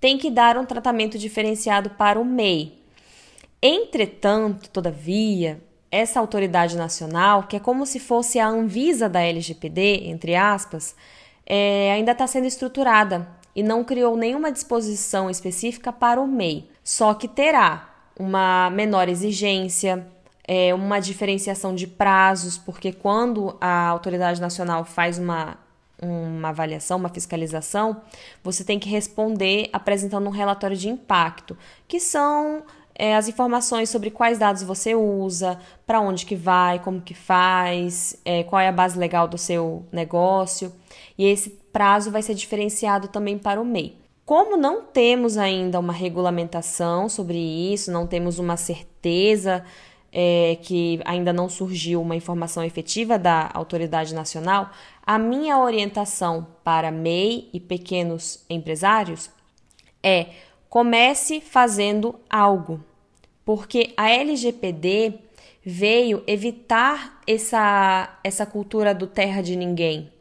[0.00, 2.80] tem que dar um tratamento diferenciado para o MEI.
[3.60, 10.34] Entretanto, todavia, essa autoridade nacional, que é como se fosse a Anvisa da LGPD, entre
[10.34, 10.96] aspas,
[11.46, 17.14] é, ainda está sendo estruturada e não criou nenhuma disposição específica para o MEI, só
[17.14, 17.88] que terá
[18.18, 20.06] uma menor exigência,
[20.46, 25.56] é, uma diferenciação de prazos, porque quando a autoridade nacional faz uma,
[26.00, 28.02] uma avaliação, uma fiscalização,
[28.42, 34.10] você tem que responder apresentando um relatório de impacto, que são é, as informações sobre
[34.10, 38.72] quais dados você usa, para onde que vai, como que faz, é, qual é a
[38.72, 40.72] base legal do seu negócio.
[41.16, 43.96] E esse prazo vai ser diferenciado também para o MEI.
[44.24, 49.64] Como não temos ainda uma regulamentação sobre isso, não temos uma certeza
[50.12, 54.70] é, que ainda não surgiu uma informação efetiva da autoridade nacional,
[55.04, 59.30] a minha orientação para MEI e pequenos empresários
[60.02, 60.26] é
[60.68, 62.80] comece fazendo algo,
[63.44, 65.14] porque a LGPD
[65.64, 70.11] veio evitar essa, essa cultura do terra de ninguém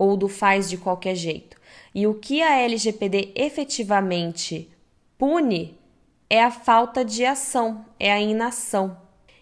[0.00, 1.58] ou do faz de qualquer jeito.
[1.94, 4.70] E o que a LGPD efetivamente
[5.18, 5.78] pune
[6.30, 8.96] é a falta de ação, é a inação.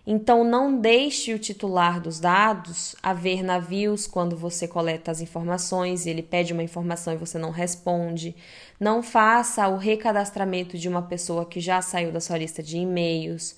[0.05, 6.11] Então, não deixe o titular dos dados haver navios quando você coleta as informações e
[6.11, 8.35] ele pede uma informação e você não responde.
[8.81, 13.55] Não faça o recadastramento de uma pessoa que já saiu da sua lista de e-mails.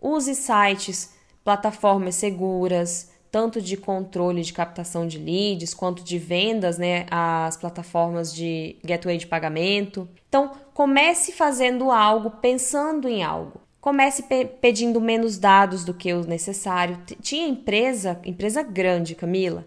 [0.00, 1.12] Use sites,
[1.44, 8.34] plataformas seguras, tanto de controle de captação de leads quanto de vendas, né, as plataformas
[8.34, 10.08] de gateway de pagamento.
[10.28, 13.60] Então, comece fazendo algo, pensando em algo.
[13.80, 16.98] Comece pe pedindo menos dados do que o necessário.
[17.22, 19.64] Tinha empresa, empresa grande, Camila,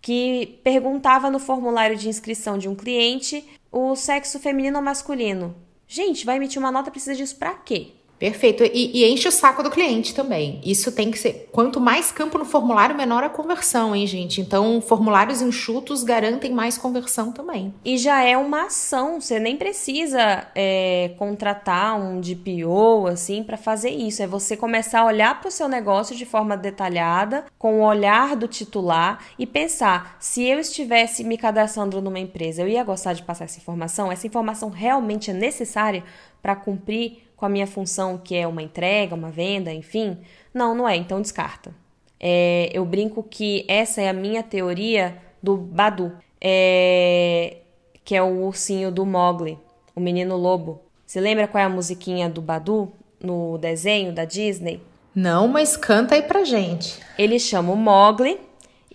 [0.00, 5.54] que perguntava no formulário de inscrição de um cliente o sexo feminino ou masculino.
[5.86, 7.92] Gente, vai emitir uma nota, precisa disso para quê?
[8.22, 8.62] Perfeito.
[8.62, 10.60] E, e, enche o saco do cliente também.
[10.64, 11.48] Isso tem que ser.
[11.50, 14.40] Quanto mais campo no formulário, menor a conversão, hein, gente?
[14.40, 17.74] Então, formulários enxutos garantem mais conversão também.
[17.84, 19.20] E já é uma ação.
[19.20, 24.22] Você nem precisa é, contratar um DPO, assim, para fazer isso.
[24.22, 28.36] É você começar a olhar para o seu negócio de forma detalhada, com o olhar
[28.36, 33.24] do titular e pensar: se eu estivesse me cadastrando numa empresa, eu ia gostar de
[33.24, 34.12] passar essa informação?
[34.12, 36.04] Essa informação realmente é necessária
[36.40, 40.16] para cumprir com a minha função, que é uma entrega, uma venda, enfim.
[40.54, 41.74] Não, não é, então descarta.
[42.20, 47.56] É, eu brinco que essa é a minha teoria do Badu, é,
[48.04, 49.58] que é o ursinho do Mogli,
[49.92, 50.82] o menino lobo.
[51.04, 54.80] Você lembra qual é a musiquinha do Badu no desenho da Disney?
[55.12, 57.00] Não, mas canta aí pra gente.
[57.18, 58.38] Ele chama o Mogli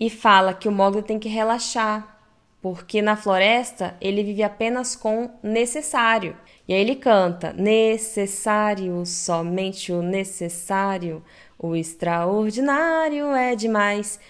[0.00, 2.18] e fala que o Mogli tem que relaxar,
[2.62, 6.34] porque na floresta ele vive apenas com necessário.
[6.68, 11.24] E aí ele canta: necessário, somente o necessário,
[11.58, 14.20] o extraordinário é demais.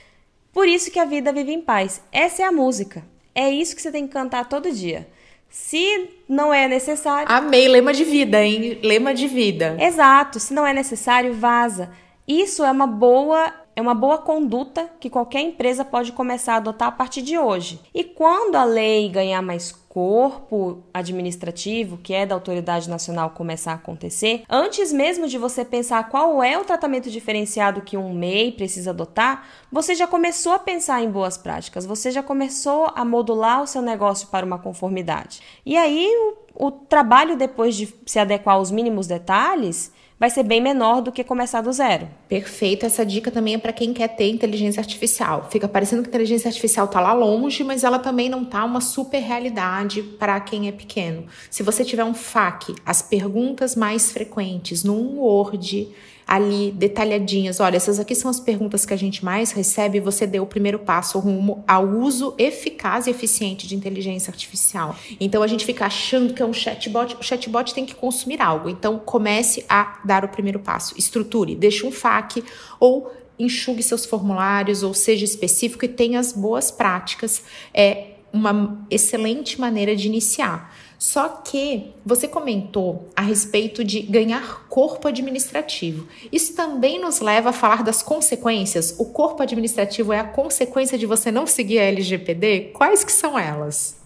[0.53, 2.01] Por isso que a vida vive em paz.
[2.13, 3.05] Essa é a música.
[3.35, 5.07] É isso que você tem que cantar todo dia.
[5.51, 7.31] Se não é necessário.
[7.31, 8.79] Amei, lema de vida, hein?
[8.83, 9.77] Lema de vida.
[9.81, 10.39] Exato.
[10.39, 11.91] Se não é necessário, vaza.
[12.27, 16.89] Isso é uma boa é uma boa conduta que qualquer empresa pode começar a adotar
[16.89, 17.81] a partir de hoje.
[17.95, 23.75] E quando a lei ganhar mais corpo administrativo, que é da autoridade nacional, começar a
[23.75, 28.91] acontecer, antes mesmo de você pensar qual é o tratamento diferenciado que um MEI precisa
[28.91, 33.67] adotar, você já começou a pensar em boas práticas, você já começou a modular o
[33.67, 35.41] seu negócio para uma conformidade.
[35.67, 36.09] E aí
[36.55, 41.13] o, o trabalho depois de se adequar aos mínimos detalhes vai ser bem menor do
[41.13, 42.09] que começar do zero.
[42.29, 42.85] Perfeito.
[42.85, 45.49] Essa dica também é para quem quer ter inteligência artificial.
[45.51, 48.81] Fica parecendo que a inteligência artificial está lá longe, mas ela também não está uma
[48.81, 51.27] super realidade para quem é pequeno.
[51.51, 55.89] Se você tiver um FAQ, as perguntas mais frequentes num Word,
[56.29, 57.59] ali detalhadinhas.
[57.59, 59.99] Olha, essas aqui são as perguntas que a gente mais recebe.
[59.99, 64.95] Você deu o primeiro passo rumo ao uso eficaz e eficiente de inteligência artificial.
[65.19, 67.17] Então a gente fica achando que é um chatbot.
[67.19, 68.69] O chatbot tem que consumir algo.
[68.69, 70.95] Então comece a dar o primeiro passo.
[70.99, 72.45] Estruture, deixe um FAQ
[72.79, 77.43] ou enxugue seus formulários ou seja específico e tenha as boas práticas.
[77.73, 80.75] É uma excelente maneira de iniciar.
[80.99, 86.09] Só que você comentou a respeito de ganhar corpo administrativo.
[86.33, 88.97] Isso também nos leva a falar das consequências.
[88.99, 92.73] O corpo administrativo é a consequência de você não seguir a LGPD?
[92.75, 93.97] Quais que são elas?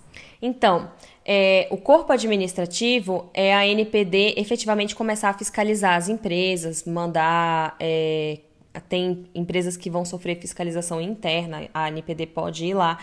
[0.43, 0.91] Então,
[1.25, 7.75] é, o corpo administrativo é a NPD efetivamente começar a fiscalizar as empresas, mandar.
[7.81, 8.41] É,
[8.89, 12.99] tem empresas que vão sofrer fiscalização interna, a NPD pode ir lá.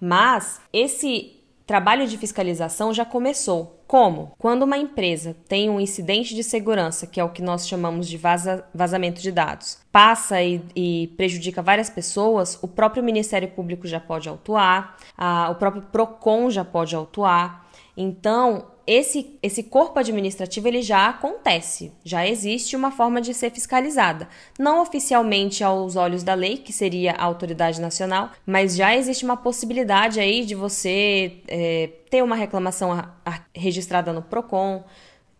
[0.00, 3.82] Mas esse trabalho de fiscalização já começou.
[3.86, 4.32] Como?
[4.38, 8.16] Quando uma empresa tem um incidente de segurança, que é o que nós chamamos de
[8.16, 14.00] vaza, vazamento de dados, passa e, e, prejudica várias pessoas, o próprio Ministério Público já
[14.00, 17.66] pode autuar, a, o próprio PROCON já pode autuar.
[17.96, 24.28] Então, esse, esse corpo administrativo ele já acontece, já existe uma forma de ser fiscalizada.
[24.58, 29.36] Não oficialmente aos olhos da lei, que seria a autoridade nacional, mas já existe uma
[29.36, 34.84] possibilidade aí de você é, ter uma reclamação a, a, registrada no PROCON,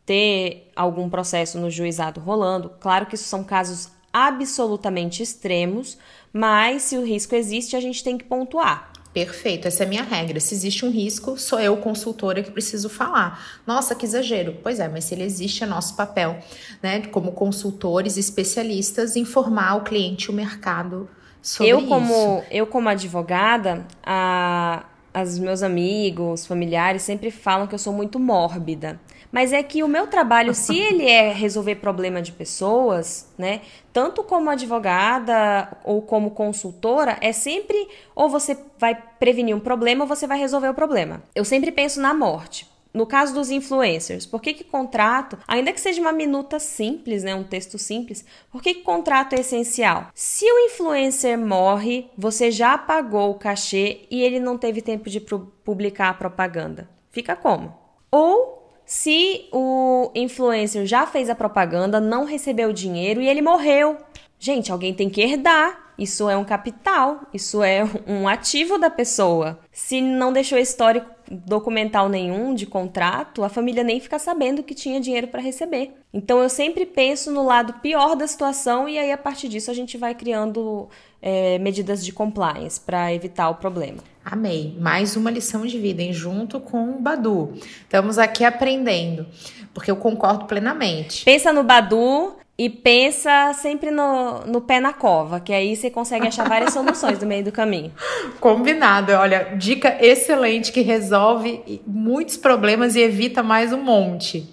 [0.06, 2.70] ter algum processo no juizado rolando.
[2.80, 5.98] Claro que isso são casos absolutamente extremos,
[6.32, 8.93] mas se o risco existe, a gente tem que pontuar.
[9.14, 10.40] Perfeito, essa é a minha regra.
[10.40, 13.60] Se existe um risco, sou eu, consultora, que preciso falar.
[13.64, 14.56] Nossa, que exagero.
[14.60, 16.36] Pois é, mas se ele existe, é nosso papel,
[16.82, 21.08] né, como consultores especialistas, informar o cliente e o mercado
[21.40, 22.44] sobre eu como, isso.
[22.50, 24.84] Eu, como advogada, a,
[25.22, 29.00] os meus amigos, familiares sempre falam que eu sou muito mórbida.
[29.30, 33.60] Mas é que o meu trabalho, se ele é resolver problema de pessoas, né,
[33.92, 40.08] tanto como advogada ou como consultora, é sempre ou você vai prevenir um problema ou
[40.08, 41.22] você vai resolver o problema.
[41.34, 42.73] Eu sempre penso na morte.
[42.94, 47.34] No caso dos influencers, por que, que contrato, ainda que seja uma minuta simples, né,
[47.34, 50.06] um texto simples, por que, que contrato é essencial?
[50.14, 55.20] Se o influencer morre, você já pagou o cachê e ele não teve tempo de
[55.20, 56.88] publicar a propaganda.
[57.10, 57.76] Fica como?
[58.12, 63.96] Ou se o influencer já fez a propaganda, não recebeu dinheiro e ele morreu.
[64.38, 65.82] Gente, alguém tem que herdar.
[65.96, 69.60] Isso é um capital, isso é um ativo da pessoa.
[69.70, 75.00] Se não deixou histórico documental nenhum de contrato, a família nem fica sabendo que tinha
[75.00, 75.92] dinheiro para receber.
[76.12, 79.74] Então eu sempre penso no lado pior da situação e aí a partir disso a
[79.74, 80.88] gente vai criando
[81.20, 83.98] é, medidas de compliance para evitar o problema.
[84.24, 84.76] Amei.
[84.80, 86.12] Mais uma lição de vida, hein?
[86.12, 87.52] Junto com o Badu.
[87.82, 89.26] Estamos aqui aprendendo,
[89.74, 91.24] porque eu concordo plenamente.
[91.24, 96.28] Pensa no Badu e pensa sempre no, no pé na cova, que aí você consegue
[96.28, 97.92] achar várias soluções no meio do caminho.
[98.38, 99.12] Combinado.
[99.12, 104.48] Olha, dica excelente que resolve muitos problemas e evita mais um monte.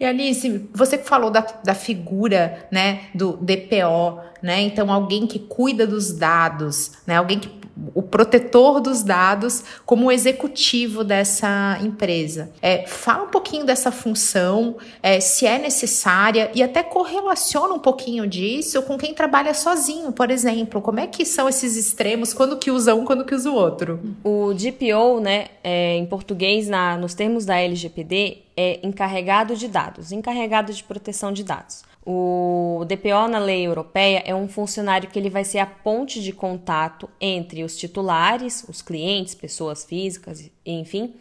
[0.00, 4.60] E Alice, você falou da, da figura, né, do DPO, né?
[4.60, 7.16] Então, alguém que cuida dos dados, né?
[7.16, 7.48] Alguém que
[7.94, 12.50] o protetor dos dados como executivo dessa empresa.
[12.60, 18.26] É, fala um pouquinho dessa função, é, se é necessária e até correlaciona um pouquinho
[18.26, 20.80] disso com quem trabalha sozinho, por exemplo.
[20.80, 22.32] Como é que são esses extremos?
[22.32, 24.00] Quando que usa um, quando que usa o outro?
[24.24, 30.10] O DPO, né, é, em português, na, nos termos da LGPD, é encarregado de dados,
[30.10, 31.84] encarregado de proteção de dados.
[32.10, 36.32] O DPO na lei europeia é um funcionário que ele vai ser a ponte de
[36.32, 41.14] contato entre os titulares, os clientes, pessoas físicas, enfim,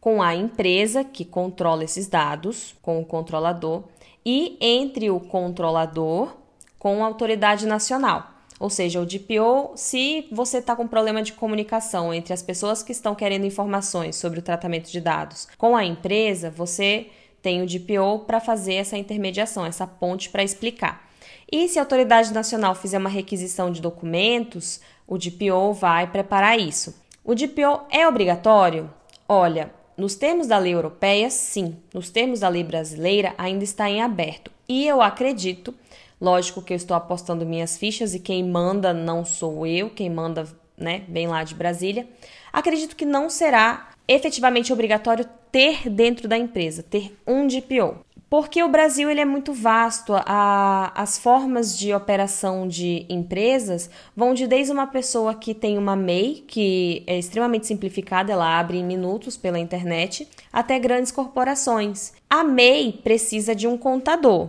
[0.00, 3.82] com a empresa que controla esses dados, com o controlador,
[4.24, 6.34] e entre o controlador
[6.78, 8.26] com a autoridade nacional.
[8.58, 12.92] Ou seja, o DPO, se você está com problema de comunicação entre as pessoas que
[12.92, 17.08] estão querendo informações sobre o tratamento de dados com a empresa, você
[17.42, 21.08] tem o DPO para fazer essa intermediação, essa ponte para explicar.
[21.50, 26.94] E se a autoridade nacional fizer uma requisição de documentos, o DPO vai preparar isso.
[27.24, 28.90] O DPO é obrigatório?
[29.28, 31.76] Olha, nos termos da lei europeia, sim.
[31.92, 34.50] Nos termos da lei brasileira, ainda está em aberto.
[34.68, 35.74] E eu acredito
[36.20, 40.46] Lógico que eu estou apostando minhas fichas e quem manda não sou eu, quem manda,
[40.76, 42.06] né, bem lá de Brasília.
[42.52, 48.04] Acredito que não será efetivamente obrigatório ter dentro da empresa, ter um DPO.
[48.28, 54.34] Porque o Brasil ele é muito vasto, a, as formas de operação de empresas vão
[54.34, 58.84] de desde uma pessoa que tem uma MEI, que é extremamente simplificada, ela abre em
[58.84, 62.12] minutos pela internet, até grandes corporações.
[62.28, 64.48] A MEI precisa de um contador.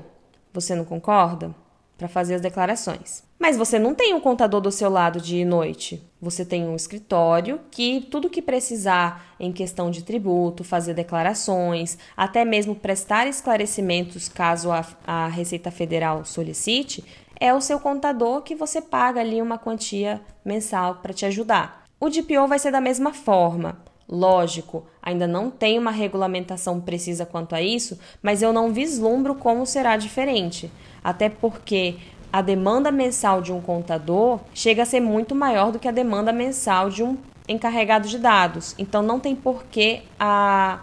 [0.53, 1.55] Você não concorda?
[2.01, 3.23] para fazer as declarações.
[3.41, 5.99] Mas você não tem um contador do seu lado de noite.
[6.21, 12.45] Você tem um escritório que tudo que precisar em questão de tributo, fazer declarações, até
[12.45, 17.03] mesmo prestar esclarecimentos caso a, a Receita Federal solicite,
[17.39, 21.85] é o seu contador que você paga ali uma quantia mensal para te ajudar.
[21.99, 23.79] O DPO vai ser da mesma forma.
[24.07, 29.65] Lógico, ainda não tem uma regulamentação precisa quanto a isso, mas eu não vislumbro como
[29.65, 30.69] será diferente
[31.03, 31.95] até porque
[32.31, 36.31] a demanda mensal de um contador chega a ser muito maior do que a demanda
[36.31, 37.17] mensal de um
[37.47, 38.73] encarregado de dados.
[38.77, 40.79] Então não tem por que a,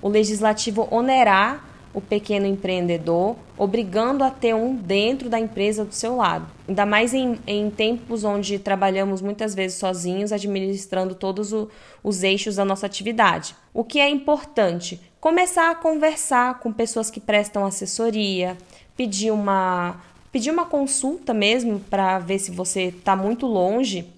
[0.00, 1.64] o legislativo onerar
[1.94, 6.44] o pequeno empreendedor, obrigando a ter um dentro da empresa do seu lado.
[6.66, 11.70] Ainda mais em, em tempos onde trabalhamos muitas vezes sozinhos, administrando todos o,
[12.02, 13.54] os eixos da nossa atividade.
[13.72, 15.00] O que é importante?
[15.20, 18.58] Começar a conversar com pessoas que prestam assessoria,
[18.96, 20.00] pedir uma,
[20.34, 24.12] pedir uma consulta mesmo para ver se você está muito longe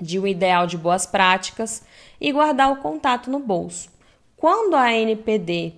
[0.00, 1.82] de um ideal de boas práticas
[2.20, 3.88] e guardar o contato no bolso.
[4.36, 5.72] Quando a NPD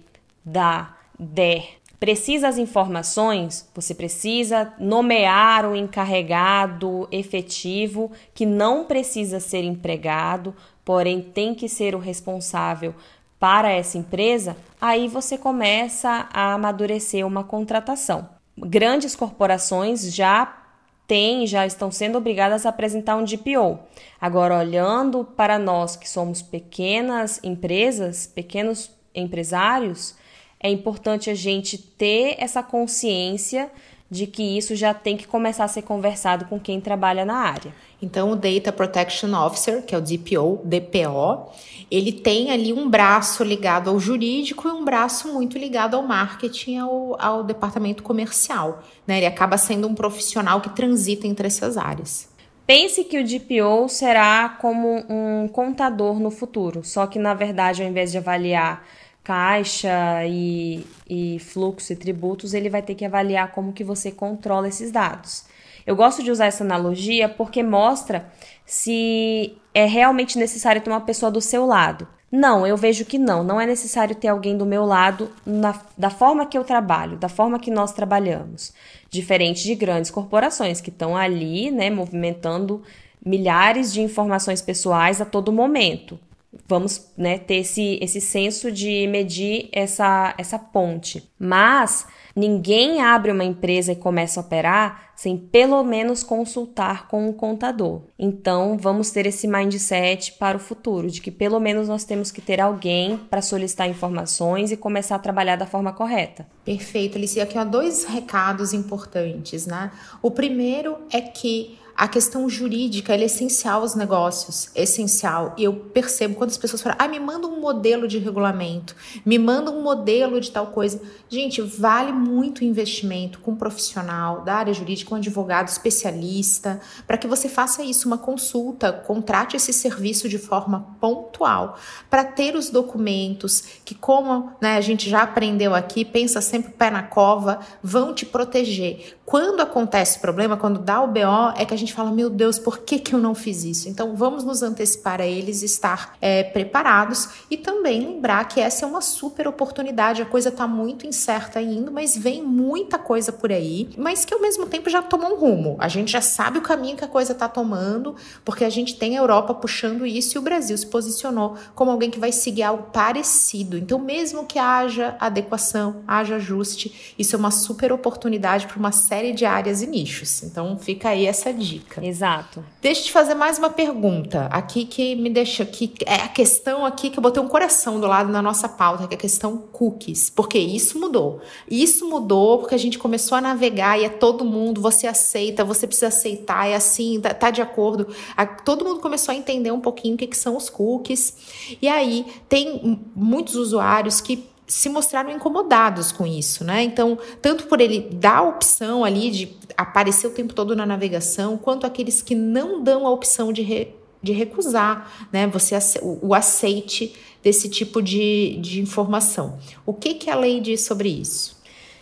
[0.44, 9.64] da der precisa as informações, você precisa nomear um encarregado efetivo que não precisa ser
[9.64, 10.54] empregado,
[10.84, 12.94] porém tem que ser o responsável
[13.40, 18.43] para essa empresa, aí você começa a amadurecer uma contratação.
[18.56, 20.64] Grandes corporações já
[21.06, 23.78] têm, já estão sendo obrigadas a apresentar um DPO.
[24.20, 30.14] Agora, olhando para nós que somos pequenas empresas, pequenos empresários,
[30.58, 33.70] é importante a gente ter essa consciência
[34.10, 37.74] de que isso já tem que começar a ser conversado com quem trabalha na área.
[38.00, 41.50] Então, o Data Protection Officer, que é o DPO, DPO,
[41.90, 46.78] ele tem ali um braço ligado ao jurídico e um braço muito ligado ao marketing,
[46.78, 48.82] ao, ao departamento comercial.
[49.06, 49.18] Né?
[49.18, 52.28] Ele acaba sendo um profissional que transita entre essas áreas.
[52.66, 57.88] Pense que o DPO será como um contador no futuro, só que na verdade, ao
[57.88, 58.86] invés de avaliar
[59.24, 64.68] caixa e, e fluxo e tributos, ele vai ter que avaliar como que você controla
[64.68, 65.46] esses dados.
[65.86, 68.30] Eu gosto de usar essa analogia porque mostra
[68.64, 72.06] se é realmente necessário ter uma pessoa do seu lado.
[72.30, 73.44] Não, eu vejo que não.
[73.44, 77.28] Não é necessário ter alguém do meu lado na, da forma que eu trabalho, da
[77.28, 78.74] forma que nós trabalhamos.
[79.10, 82.82] Diferente de grandes corporações que estão ali, né, movimentando
[83.24, 86.18] milhares de informações pessoais a todo momento
[86.66, 91.30] vamos né, ter esse, esse senso de medir essa, essa ponte.
[91.38, 97.32] Mas ninguém abre uma empresa e começa a operar sem pelo menos consultar com um
[97.32, 98.02] contador.
[98.18, 102.40] Então, vamos ter esse mindset para o futuro, de que pelo menos nós temos que
[102.40, 106.46] ter alguém para solicitar informações e começar a trabalhar da forma correta.
[106.64, 107.44] Perfeito, Alicia.
[107.44, 109.92] Aqui há dois recados importantes, né?
[110.20, 115.54] O primeiro é que a questão jurídica é essencial aos negócios, essencial.
[115.56, 119.38] E eu percebo quando as pessoas falam, ah, me manda um modelo de regulamento, me
[119.38, 121.00] manda um modelo de tal coisa.
[121.28, 127.16] Gente, vale muito o investimento com um profissional da área jurídica, um advogado especialista, para
[127.16, 131.78] que você faça isso, uma consulta, contrate esse serviço de forma pontual,
[132.10, 136.90] para ter os documentos que, como né, a gente já aprendeu aqui, pensa sempre pé
[136.90, 139.16] na cova, vão te proteger.
[139.24, 142.80] Quando acontece problema, quando dá o BO, é que a gente fala, meu Deus, por
[142.80, 143.88] que, que eu não fiz isso?
[143.88, 148.88] Então vamos nos antecipar a eles, estar é, preparados e também lembrar que essa é
[148.88, 150.20] uma super oportunidade.
[150.20, 154.40] A coisa está muito incerta ainda, mas vem muita coisa por aí, mas que ao
[154.40, 155.76] mesmo tempo já tomou um rumo.
[155.78, 158.14] A gente já sabe o caminho que a coisa está tomando,
[158.44, 162.10] porque a gente tem a Europa puxando isso e o Brasil se posicionou como alguém
[162.10, 163.78] que vai seguir algo parecido.
[163.78, 169.13] Então, mesmo que haja adequação, haja ajuste, isso é uma super oportunidade para uma série
[169.32, 170.42] de áreas e nichos.
[170.42, 172.04] Então, fica aí essa dica.
[172.04, 172.64] Exato.
[172.80, 176.84] Deixa eu te fazer mais uma pergunta aqui que me deixa aqui é a questão
[176.84, 179.56] aqui que eu botei um coração do lado na nossa pauta, que é a questão
[179.56, 181.40] cookies, porque isso mudou.
[181.70, 185.86] Isso mudou porque a gente começou a navegar e é todo mundo, você aceita, você
[185.86, 188.08] precisa aceitar, é assim, tá, tá de acordo.
[188.36, 191.76] A, todo mundo começou a entender um pouquinho o que, que são os cookies.
[191.80, 196.82] E aí tem muitos usuários que se mostraram incomodados com isso, né?
[196.82, 201.56] Então, tanto por ele dar a opção ali de aparecer o tempo todo na navegação,
[201.56, 205.46] quanto aqueles que não dão a opção de, re, de recusar, né?
[205.46, 209.60] Você o, o aceite desse tipo de, de informação.
[209.86, 211.56] O que, que a lei diz sobre isso?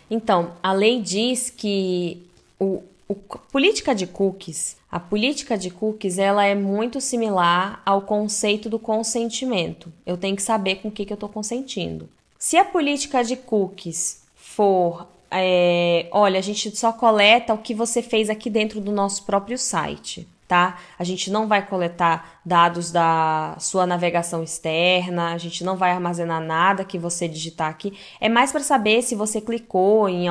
[0.09, 2.25] Então, a lei diz que
[2.59, 3.13] o, o
[3.51, 9.93] política de cookies, a política de cookies, ela é muito similar ao conceito do consentimento.
[10.07, 12.09] Eu tenho que saber com o que, que eu estou consentindo.
[12.43, 18.01] Se a política de cookies for, é, olha, a gente só coleta o que você
[18.01, 20.77] fez aqui dentro do nosso próprio site, tá?
[20.99, 26.41] A gente não vai coletar dados da sua navegação externa, a gente não vai armazenar
[26.41, 27.97] nada que você digitar aqui.
[28.19, 30.25] É mais para saber se você clicou em,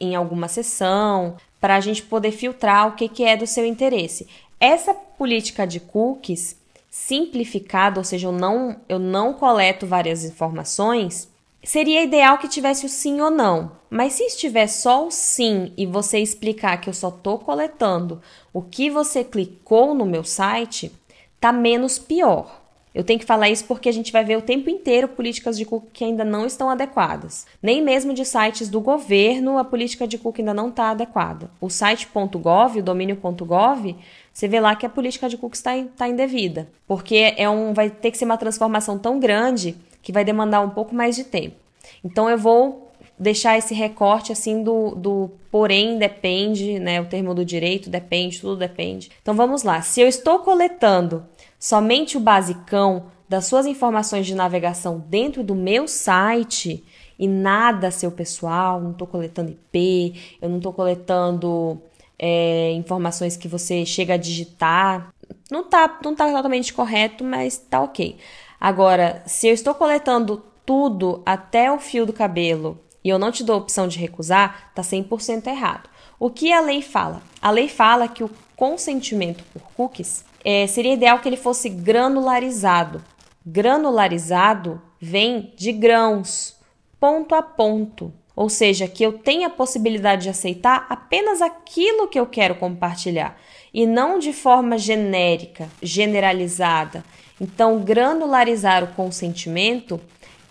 [0.00, 4.26] em alguma sessão, para a gente poder filtrar o que, que é do seu interesse.
[4.58, 6.56] Essa política de cookies
[6.90, 11.29] simplificada, ou seja, eu não, eu não coleto várias informações,
[11.62, 15.84] Seria ideal que tivesse o sim ou não, mas se estiver só o sim e
[15.84, 18.20] você explicar que eu só estou coletando
[18.52, 20.90] o que você clicou no meu site,
[21.38, 22.60] tá menos pior.
[22.94, 25.64] Eu tenho que falar isso porque a gente vai ver o tempo inteiro políticas de
[25.64, 27.46] cookie que ainda não estão adequadas.
[27.62, 31.50] Nem mesmo de sites do governo a política de cookie ainda não está adequada.
[31.60, 33.96] O site.gov, o domínio.gov,
[34.32, 36.68] você vê lá que a política de cookies está tá indevida.
[36.88, 40.70] Porque é um, vai ter que ser uma transformação tão grande que vai demandar um
[40.70, 41.56] pouco mais de tempo.
[42.04, 47.00] Então eu vou deixar esse recorte assim do, do porém depende, né?
[47.00, 49.10] O termo do direito depende, tudo depende.
[49.20, 49.82] Então vamos lá.
[49.82, 51.26] Se eu estou coletando
[51.58, 56.82] somente o basicão das suas informações de navegação dentro do meu site
[57.18, 61.80] e nada seu pessoal, não estou coletando IP, eu não estou coletando
[62.18, 65.12] é, informações que você chega a digitar,
[65.50, 68.16] não tá, não tá totalmente correto, mas tá ok.
[68.60, 73.42] Agora, se eu estou coletando tudo até o fio do cabelo e eu não te
[73.42, 75.88] dou a opção de recusar, tá 100% errado.
[76.18, 77.22] O que a lei fala?
[77.40, 83.02] A lei fala que o consentimento por cookies é, seria ideal que ele fosse granularizado.
[83.44, 86.56] Granularizado vem de grãos,
[87.00, 88.12] ponto a ponto.
[88.36, 93.38] Ou seja, que eu tenha a possibilidade de aceitar apenas aquilo que eu quero compartilhar
[93.72, 97.04] e não de forma genérica, generalizada.
[97.40, 100.00] Então, granularizar o consentimento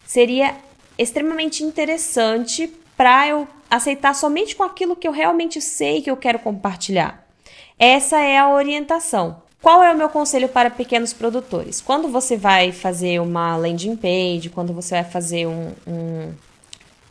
[0.06, 0.56] seria
[0.98, 6.40] extremamente interessante para eu aceitar somente com aquilo que eu realmente sei que eu quero
[6.40, 7.26] compartilhar.
[7.78, 9.42] Essa é a orientação.
[9.62, 11.82] Qual é o meu conselho para pequenos produtores?
[11.82, 16.34] Quando você vai fazer uma landing page, quando você vai fazer um, um,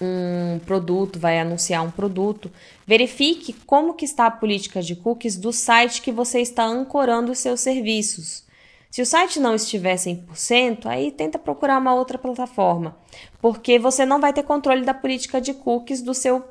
[0.00, 2.50] um produto, vai anunciar um produto,
[2.86, 7.38] verifique como que está a política de cookies do site que você está ancorando os
[7.38, 8.46] seus serviços.
[8.90, 12.96] Se o site não estiver 100%, aí tenta procurar uma outra plataforma,
[13.40, 16.42] porque você não vai ter controle da política de cookies do seu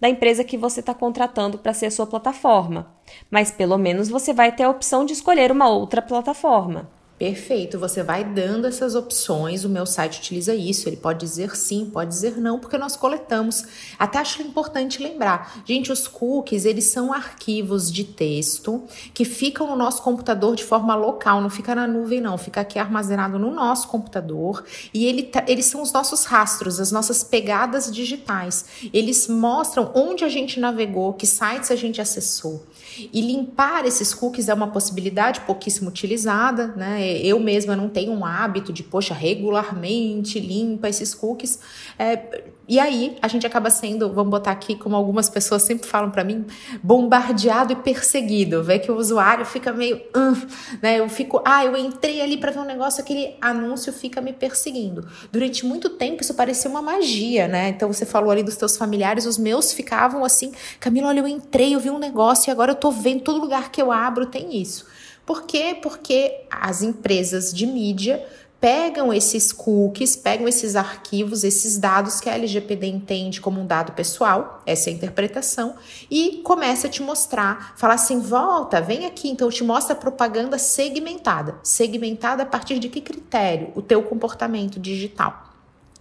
[0.00, 2.92] da empresa que você está contratando para ser a sua plataforma.
[3.30, 6.90] Mas pelo menos você vai ter a opção de escolher uma outra plataforma.
[7.16, 9.64] Perfeito, você vai dando essas opções.
[9.64, 10.88] O meu site utiliza isso.
[10.88, 13.64] Ele pode dizer sim, pode dizer não, porque nós coletamos.
[13.96, 19.76] Até acho importante lembrar, gente, os cookies eles são arquivos de texto que ficam no
[19.76, 23.86] nosso computador de forma local, não fica na nuvem, não, fica aqui armazenado no nosso
[23.86, 28.64] computador e ele, eles são os nossos rastros, as nossas pegadas digitais.
[28.92, 32.64] Eles mostram onde a gente navegou, que sites a gente acessou.
[33.12, 37.18] E limpar esses cookies é uma possibilidade pouquíssimo utilizada, né?
[37.18, 41.58] Eu mesma não tenho um hábito de, poxa, regularmente limpa esses cookies.
[41.98, 46.10] É, e aí a gente acaba sendo, vamos botar aqui como algumas pessoas sempre falam
[46.10, 46.46] para mim,
[46.82, 48.62] bombardeado e perseguido.
[48.64, 50.46] Vê que o usuário fica meio, uh,
[50.80, 50.98] né?
[50.98, 55.06] Eu fico, ah, eu entrei ali para ver um negócio, aquele anúncio fica me perseguindo.
[55.30, 57.68] Durante muito tempo isso parecia uma magia, né?
[57.68, 61.74] Então você falou ali dos teus familiares, os meus ficavam assim, Camila, olha, eu entrei,
[61.74, 64.56] eu vi um negócio e agora eu tô vendo todo lugar que eu abro tem
[64.56, 64.86] isso.
[65.26, 65.78] Por quê?
[65.80, 68.24] Porque as empresas de mídia
[68.64, 73.92] pegam esses cookies, pegam esses arquivos, esses dados que a LGPD entende como um dado
[73.92, 75.74] pessoal, essa é a interpretação,
[76.10, 81.56] e começa a te mostrar, falar assim, volta, vem aqui, então te mostra propaganda segmentada.
[81.62, 83.70] Segmentada a partir de que critério?
[83.74, 85.52] O teu comportamento digital.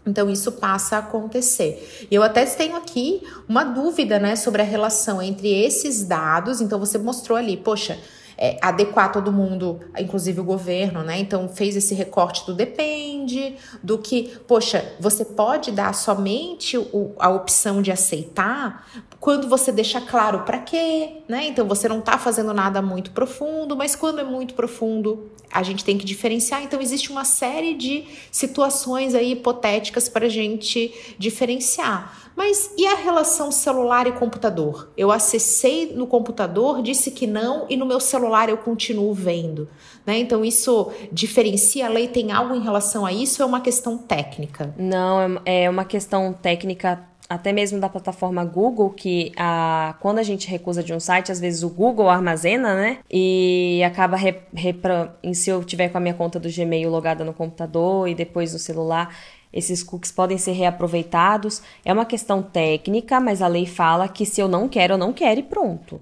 [0.06, 2.08] Então isso passa a acontecer.
[2.10, 6.62] Eu até tenho aqui uma dúvida, né, sobre a relação entre esses dados.
[6.62, 8.00] Então você mostrou ali, poxa,
[8.38, 11.20] é, adequar todo mundo, inclusive o governo, né?
[11.20, 17.30] Então fez esse recorte do depende, do que, poxa, você pode dar somente o, a
[17.30, 18.86] opção de aceitar
[19.24, 21.48] quando você deixa claro para quê, né?
[21.48, 25.86] Então você não está fazendo nada muito profundo, mas quando é muito profundo, a gente
[25.86, 26.62] tem que diferenciar.
[26.62, 32.22] Então existe uma série de situações aí hipotéticas para a gente diferenciar.
[32.36, 34.92] Mas e a relação celular e computador?
[34.98, 39.70] Eu acessei no computador, disse que não, e no meu celular eu continuo vendo.
[40.06, 40.18] Né?
[40.18, 41.86] Então, isso diferencia?
[41.86, 44.76] A lei tem algo em relação a isso ou é uma questão técnica?
[44.78, 50.24] Não, é, é uma questão técnica até mesmo da plataforma Google, que a, quando a
[50.24, 53.00] gente recusa de um site, às vezes o Google armazena, né?
[53.10, 57.34] E acaba, re, repra, se eu tiver com a minha conta do Gmail logada no
[57.34, 59.16] computador e depois no celular,
[59.52, 61.64] esses cookies podem ser reaproveitados.
[61.84, 65.12] É uma questão técnica, mas a lei fala que se eu não quero, eu não
[65.12, 66.00] quero e pronto.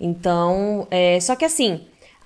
[0.00, 1.80] Então, é, só que assim,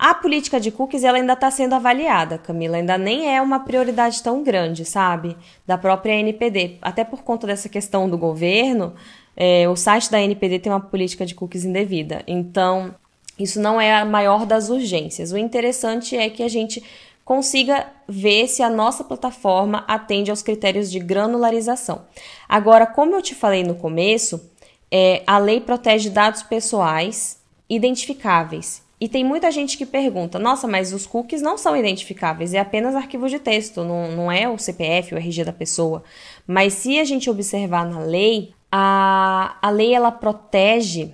[0.05, 2.77] a política de cookies ela ainda está sendo avaliada, Camila.
[2.77, 5.37] Ainda nem é uma prioridade tão grande, sabe?
[5.65, 6.79] Da própria NPD.
[6.83, 8.95] Até por conta dessa questão do governo,
[9.37, 12.25] é, o site da NPD tem uma política de cookies indevida.
[12.27, 12.93] Então,
[13.39, 15.31] isso não é a maior das urgências.
[15.31, 16.83] O interessante é que a gente
[17.25, 22.03] consiga ver se a nossa plataforma atende aos critérios de granularização.
[22.49, 24.51] Agora, como eu te falei no começo,
[24.91, 27.39] é, a lei protege dados pessoais
[27.71, 28.82] identificáveis.
[29.03, 32.95] E tem muita gente que pergunta: nossa, mas os cookies não são identificáveis, é apenas
[32.95, 36.05] arquivo de texto, não, não é o CPF, o RG da pessoa.
[36.47, 41.11] Mas se a gente observar na lei, a, a lei ela protege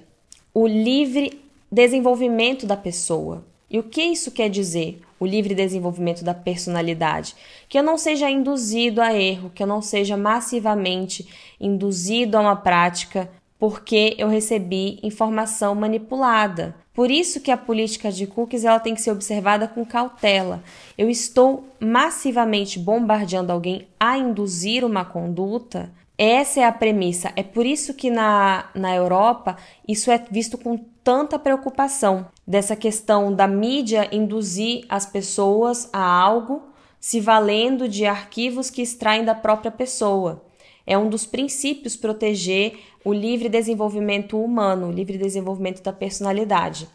[0.53, 1.41] o livre
[1.73, 3.43] desenvolvimento da pessoa.
[3.71, 5.01] E o que isso quer dizer?
[5.19, 7.35] O livre desenvolvimento da personalidade.
[7.71, 11.27] Que eu não seja induzido a erro, que eu não seja massivamente
[11.59, 16.77] induzido a uma prática porque eu recebi informação manipulada.
[16.95, 20.63] Por isso que a política de cookies ela tem que ser observada com cautela.
[20.97, 25.93] Eu estou massivamente bombardeando alguém a induzir uma conduta.
[26.17, 27.33] Essa é a premissa.
[27.37, 29.57] É por isso que na, na Europa
[29.87, 36.63] isso é visto com tanta preocupação dessa questão da mídia induzir as pessoas a algo
[37.01, 40.48] se valendo de arquivos que extraem da própria pessoa.
[40.89, 46.89] É um dos princípios proteger o livre desenvolvimento humano, o livre desenvolvimento da personalidade.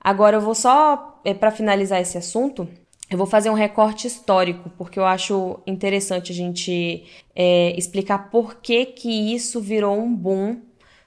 [0.00, 2.68] Agora eu vou só, é, para finalizar esse assunto,
[3.10, 8.54] eu vou fazer um recorte histórico, porque eu acho interessante a gente é, explicar por
[8.54, 10.58] que, que isso virou um boom,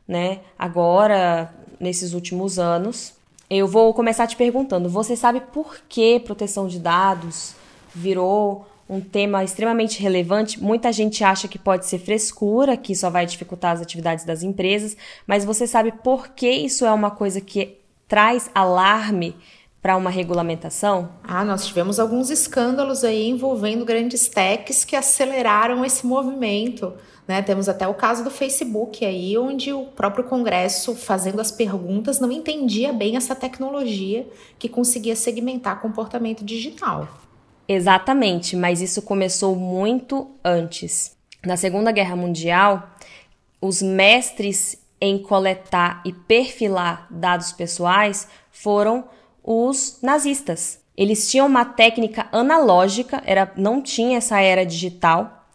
[0.05, 0.41] né?
[0.59, 3.13] Agora, nesses últimos anos.
[3.49, 7.55] Eu vou começar te perguntando: você sabe por que proteção de dados
[7.93, 10.61] virou um tema extremamente relevante?
[10.61, 14.95] Muita gente acha que pode ser frescura, que só vai dificultar as atividades das empresas,
[15.25, 17.77] mas você sabe por que isso é uma coisa que
[18.07, 19.35] traz alarme
[19.81, 21.09] para uma regulamentação?
[21.23, 26.93] Ah, nós tivemos alguns escândalos aí envolvendo grandes techs que aceleraram esse movimento.
[27.27, 27.41] Né?
[27.41, 32.31] Temos até o caso do Facebook aí, onde o próprio Congresso, fazendo as perguntas, não
[32.31, 34.27] entendia bem essa tecnologia
[34.57, 37.07] que conseguia segmentar comportamento digital.
[37.67, 41.15] Exatamente, mas isso começou muito antes.
[41.43, 42.91] Na Segunda Guerra Mundial,
[43.59, 49.05] os mestres em coletar e perfilar dados pessoais foram
[49.43, 50.79] os nazistas.
[50.95, 55.45] Eles tinham uma técnica analógica, era, não tinha essa era digital,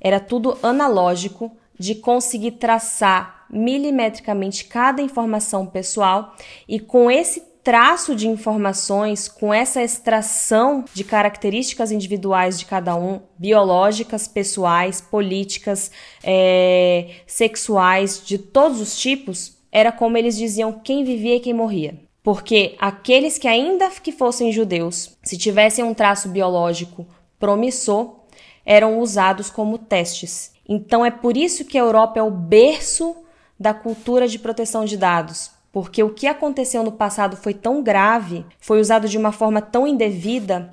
[0.00, 6.36] era tudo analógico de conseguir traçar milimetricamente cada informação pessoal
[6.68, 13.20] e com esse traço de informações, com essa extração de características individuais de cada um,
[13.38, 15.90] biológicas, pessoais, políticas,
[16.22, 21.94] é, sexuais, de todos os tipos, era como eles diziam quem vivia e quem morria.
[22.22, 27.06] porque aqueles que ainda que fossem judeus, se tivessem um traço biológico
[27.38, 28.20] promissor,
[28.64, 30.52] eram usados como testes.
[30.68, 33.16] Então é por isso que a Europa é o berço
[33.58, 38.44] da cultura de proteção de dados, porque o que aconteceu no passado foi tão grave,
[38.58, 40.72] foi usado de uma forma tão indevida,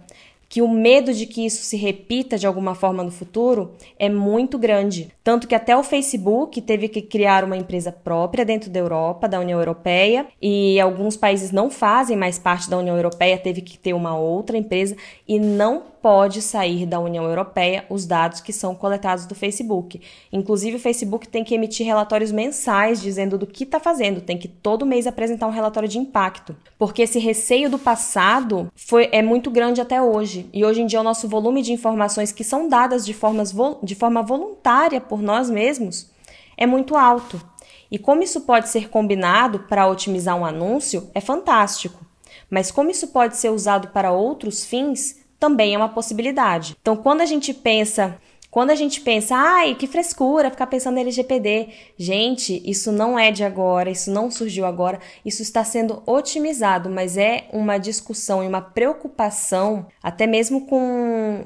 [0.50, 4.58] que o medo de que isso se repita de alguma forma no futuro é muito
[4.58, 5.12] grande.
[5.28, 9.42] Tanto que até o Facebook teve que criar uma empresa própria dentro da Europa, da
[9.42, 13.92] União Europeia, e alguns países não fazem mais parte da União Europeia, teve que ter
[13.92, 14.96] uma outra empresa
[15.28, 20.00] e não pode sair da União Europeia os dados que são coletados do Facebook.
[20.32, 24.48] Inclusive, o Facebook tem que emitir relatórios mensais dizendo do que está fazendo, tem que
[24.48, 29.52] todo mês apresentar um relatório de impacto, porque esse receio do passado foi, é muito
[29.52, 30.50] grande até hoje.
[30.54, 33.54] E hoje em dia, o nosso volume de informações que são dadas de, formas,
[33.84, 36.10] de forma voluntária por nós mesmos
[36.56, 37.42] é muito alto.
[37.90, 42.06] E como isso pode ser combinado para otimizar um anúncio, é fantástico.
[42.50, 46.76] Mas como isso pode ser usado para outros fins, também é uma possibilidade.
[46.82, 48.18] Então, quando a gente pensa
[48.50, 51.68] quando a gente pensa, ai, que frescura ficar pensando em LGPD.
[51.98, 57.18] Gente, isso não é de agora, isso não surgiu agora, isso está sendo otimizado, mas
[57.18, 61.46] é uma discussão e uma preocupação, até mesmo com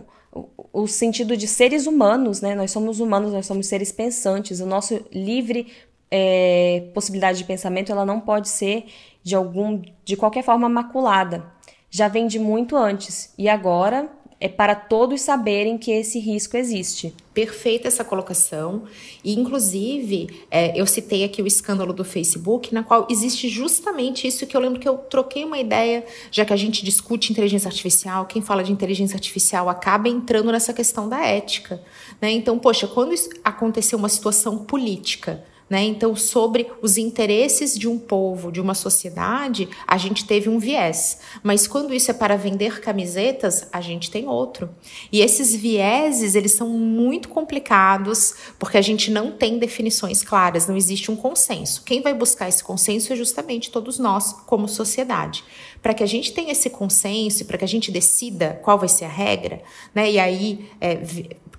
[0.73, 2.55] o sentido de seres humanos, né?
[2.55, 4.59] Nós somos humanos, nós somos seres pensantes.
[4.59, 5.67] O nosso livre
[6.09, 8.85] é, possibilidade de pensamento, ela não pode ser
[9.23, 11.51] de algum, de qualquer forma maculada
[11.91, 14.09] já vem de muito antes e agora
[14.41, 17.13] é para todos saberem que esse risco existe.
[17.31, 18.83] Perfeita essa colocação.
[19.23, 24.47] E, inclusive, é, eu citei aqui o escândalo do Facebook, na qual existe justamente isso
[24.47, 28.25] que eu lembro que eu troquei uma ideia, já que a gente discute inteligência artificial,
[28.25, 31.79] quem fala de inteligência artificial acaba entrando nessa questão da ética.
[32.19, 32.31] Né?
[32.31, 33.13] Então, poxa, quando
[33.43, 35.85] aconteceu uma situação política né?
[35.85, 41.19] Então, sobre os interesses de um povo, de uma sociedade, a gente teve um viés.
[41.41, 44.69] Mas quando isso é para vender camisetas, a gente tem outro.
[45.09, 50.75] E esses vieses, eles são muito complicados, porque a gente não tem definições claras, não
[50.75, 51.83] existe um consenso.
[51.85, 55.41] Quem vai buscar esse consenso é justamente todos nós, como sociedade.
[55.81, 59.05] Para que a gente tenha esse consenso, para que a gente decida qual vai ser
[59.05, 59.61] a regra,
[59.95, 60.11] né?
[60.11, 60.99] E aí é,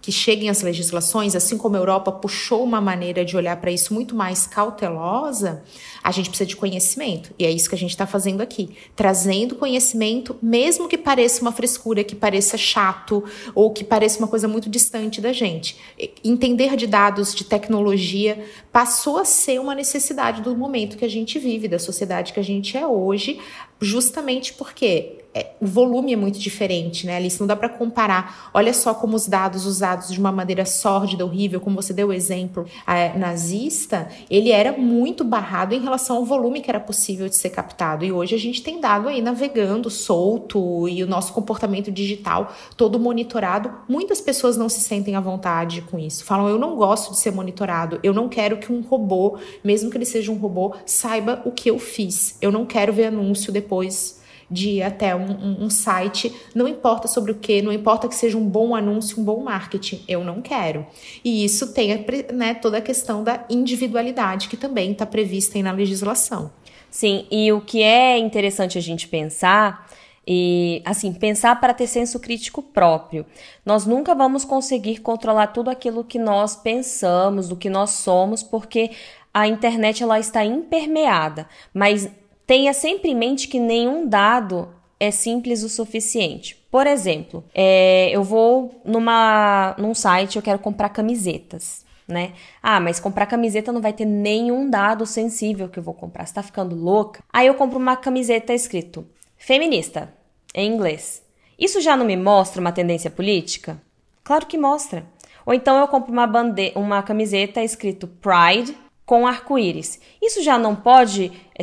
[0.03, 3.95] que cheguem as legislações, assim como a Europa puxou uma maneira de olhar para isso
[3.95, 5.63] muito mais cautelosa,
[6.03, 7.33] a gente precisa de conhecimento.
[7.39, 8.71] E é isso que a gente está fazendo aqui.
[8.97, 13.23] Trazendo conhecimento, mesmo que pareça uma frescura, que pareça chato,
[13.55, 15.77] ou que pareça uma coisa muito distante da gente.
[16.25, 21.39] Entender de dados, de tecnologia, passou a ser uma necessidade do momento que a gente
[21.39, 23.39] vive, da sociedade que a gente é hoje,
[23.81, 27.41] justamente porque é, o volume é muito diferente, né, Alice?
[27.41, 28.51] Não dá para comparar.
[28.53, 32.13] Olha só como os dados usados de uma maneira sórdida, horrível, como você deu o
[32.13, 37.37] exemplo é, nazista, ele era muito barrado em relação ao volume que era possível de
[37.37, 38.05] ser captado.
[38.05, 43.01] E hoje a gente tem dado aí navegando solto e o nosso comportamento digital todo
[43.01, 43.73] monitorado.
[43.89, 46.25] Muitas pessoas não se sentem à vontade com isso.
[46.25, 49.97] Falam, eu não gosto de ser monitorado, eu não quero que um robô, mesmo que
[49.97, 52.37] ele seja um robô, saiba o que eu fiz.
[52.43, 54.21] Eu não quero ver anúncio depois
[54.53, 58.15] de ir até um, um, um, site, não importa sobre o que, não importa que
[58.15, 60.87] seja um bom anúncio, um bom marketing, eu não quero.
[61.25, 66.51] E isso tem né, toda a questão da individualidade que também está prevista na legislação.
[66.91, 69.89] Sim, e o que é interessante a gente pensar
[70.27, 73.27] e assim, pensar para ter senso crítico próprio.
[73.65, 78.91] Nós nunca vamos conseguir controlar tudo aquilo que nós pensamos, do que nós somos, porque
[79.35, 82.09] a internet ela está impermeada, mas
[82.47, 84.69] Tenha sempre em mente que nenhum dado
[84.99, 86.57] é simples o suficiente.
[86.71, 92.33] Por exemplo, é, eu vou numa, num site, eu quero comprar camisetas, né?
[92.63, 96.25] Ah, mas comprar camiseta não vai ter nenhum dado sensível que eu vou comprar.
[96.25, 97.23] Você tá ficando louca?
[97.33, 99.05] Aí eu compro uma camiseta escrito
[99.37, 100.13] feminista,
[100.55, 101.23] em inglês.
[101.59, 103.81] Isso já não me mostra uma tendência política?
[104.23, 105.05] Claro que mostra.
[105.45, 110.01] Ou então eu compro uma, bande uma camiseta escrito Pride com arco-íris.
[110.21, 111.63] Isso já não pode é,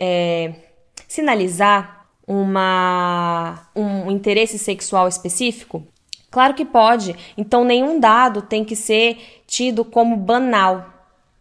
[0.00, 0.54] é,
[1.06, 5.86] sinalizar uma, um interesse sexual específico?
[6.30, 7.16] Claro que pode.
[7.36, 10.86] Então, nenhum dado tem que ser tido como banal,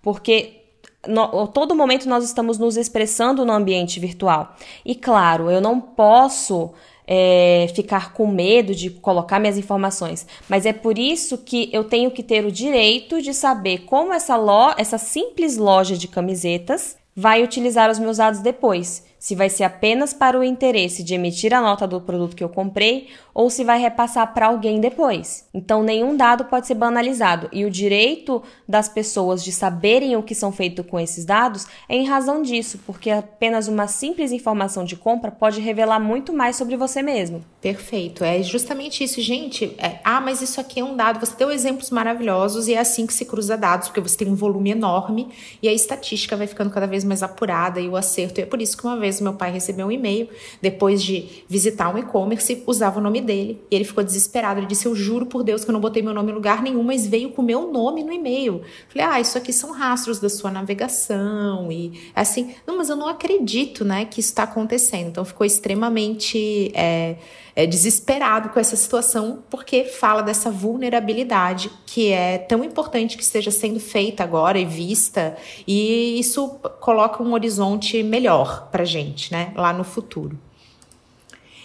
[0.02, 0.62] porque
[1.06, 4.56] no, todo momento nós estamos nos expressando no ambiente virtual.
[4.86, 6.72] E claro, eu não posso
[7.08, 10.28] é, ficar com medo de colocar minhas informações.
[10.50, 14.36] Mas é por isso que eu tenho que ter o direito de saber como essa,
[14.36, 19.04] lo essa simples loja de camisetas vai utilizar os meus dados depois.
[19.20, 22.50] Se vai ser apenas para o interesse de emitir a nota do produto que eu
[22.50, 25.48] comprei ou se vai repassar para alguém depois.
[25.54, 30.34] Então, nenhum dado pode ser banalizado e o direito das pessoas de saberem o que
[30.34, 34.96] são feitos com esses dados é em razão disso, porque apenas uma simples informação de
[34.96, 37.44] compra pode revelar muito mais sobre você mesmo.
[37.62, 39.76] Perfeito, é justamente isso, gente.
[39.78, 41.20] É, ah, mas isso aqui é um dado.
[41.20, 44.36] Você deu exemplos maravilhosos e é assim que se cruza dados, porque você tem um
[44.36, 45.30] volume enorme
[45.62, 48.40] e a estatística vai ficando cada vez mais apurada e o acerto.
[48.40, 50.30] E é por isso que uma vez vez meu pai recebeu um e-mail,
[50.62, 53.62] depois de visitar um e-commerce, usava o nome dele.
[53.70, 54.60] E ele ficou desesperado.
[54.60, 56.84] Ele disse: Eu juro por Deus que eu não botei meu nome em lugar nenhum,
[56.84, 58.62] mas veio com o meu nome no e-mail.
[58.90, 61.72] Falei: Ah, isso aqui são rastros da sua navegação.
[61.72, 65.08] E assim, não, mas eu não acredito, né, que isso está acontecendo.
[65.08, 66.72] Então ficou extremamente.
[66.74, 67.16] É,
[67.58, 73.50] é, desesperado com essa situação, porque fala dessa vulnerabilidade que é tão importante que esteja
[73.50, 75.36] sendo feita agora e vista,
[75.66, 76.50] e isso
[76.80, 80.38] coloca um horizonte melhor para gente, né, lá no futuro.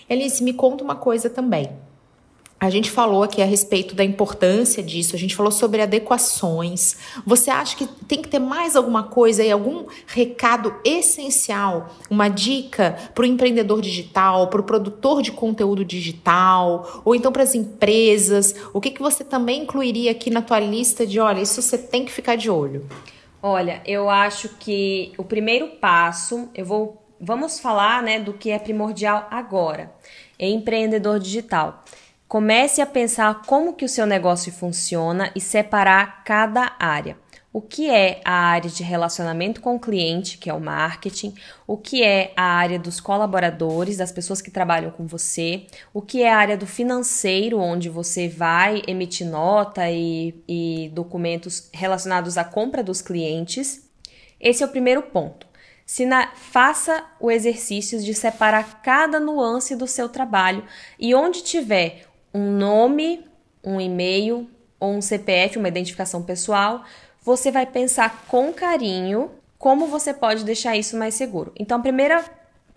[0.08, 1.68] Elise, me conta uma coisa também.
[2.62, 6.96] A gente falou aqui a respeito da importância disso, a gente falou sobre adequações.
[7.26, 12.96] Você acha que tem que ter mais alguma coisa aí, algum recado essencial, uma dica
[13.16, 18.54] para o empreendedor digital, para o produtor de conteúdo digital, ou então para as empresas?
[18.72, 22.04] O que, que você também incluiria aqui na tua lista de, olha, isso você tem
[22.04, 22.86] que ficar de olho?
[23.42, 28.58] Olha, eu acho que o primeiro passo, eu vou, vamos falar, né, do que é
[28.60, 29.92] primordial agora,
[30.38, 31.82] é empreendedor digital.
[32.32, 37.18] Comece a pensar como que o seu negócio funciona e separar cada área.
[37.52, 41.34] O que é a área de relacionamento com o cliente, que é o marketing,
[41.66, 46.22] o que é a área dos colaboradores, das pessoas que trabalham com você, o que
[46.22, 52.44] é a área do financeiro, onde você vai emitir nota e, e documentos relacionados à
[52.44, 53.90] compra dos clientes.
[54.40, 55.46] Esse é o primeiro ponto.
[56.06, 60.64] Na, faça o exercício de separar cada nuance do seu trabalho
[60.98, 63.24] e onde tiver um nome,
[63.62, 66.84] um e-mail ou um CPF, uma identificação pessoal,
[67.22, 71.52] você vai pensar com carinho como você pode deixar isso mais seguro.
[71.56, 72.24] Então, a primeira,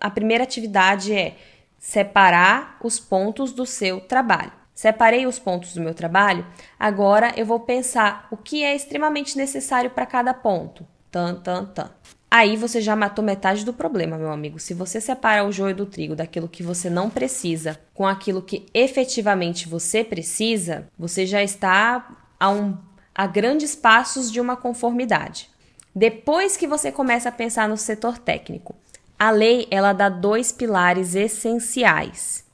[0.00, 1.36] a primeira atividade é
[1.78, 4.52] separar os pontos do seu trabalho.
[4.72, 6.46] Separei os pontos do meu trabalho,
[6.78, 10.86] agora eu vou pensar o que é extremamente necessário para cada ponto.
[11.10, 11.90] Tan, tan, tan.
[12.30, 14.58] Aí você já matou metade do problema, meu amigo.
[14.58, 18.66] Se você separa o joio do trigo daquilo que você não precisa com aquilo que
[18.74, 22.76] efetivamente você precisa, você já está a, um,
[23.14, 25.48] a grandes passos de uma conformidade.
[25.94, 28.74] Depois que você começa a pensar no setor técnico,
[29.18, 32.44] a lei ela dá dois pilares essenciais.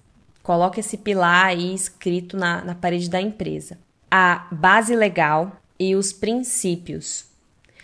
[0.42, 3.78] Coloque esse pilar aí escrito na, na parede da empresa:
[4.10, 7.31] a base legal e os princípios.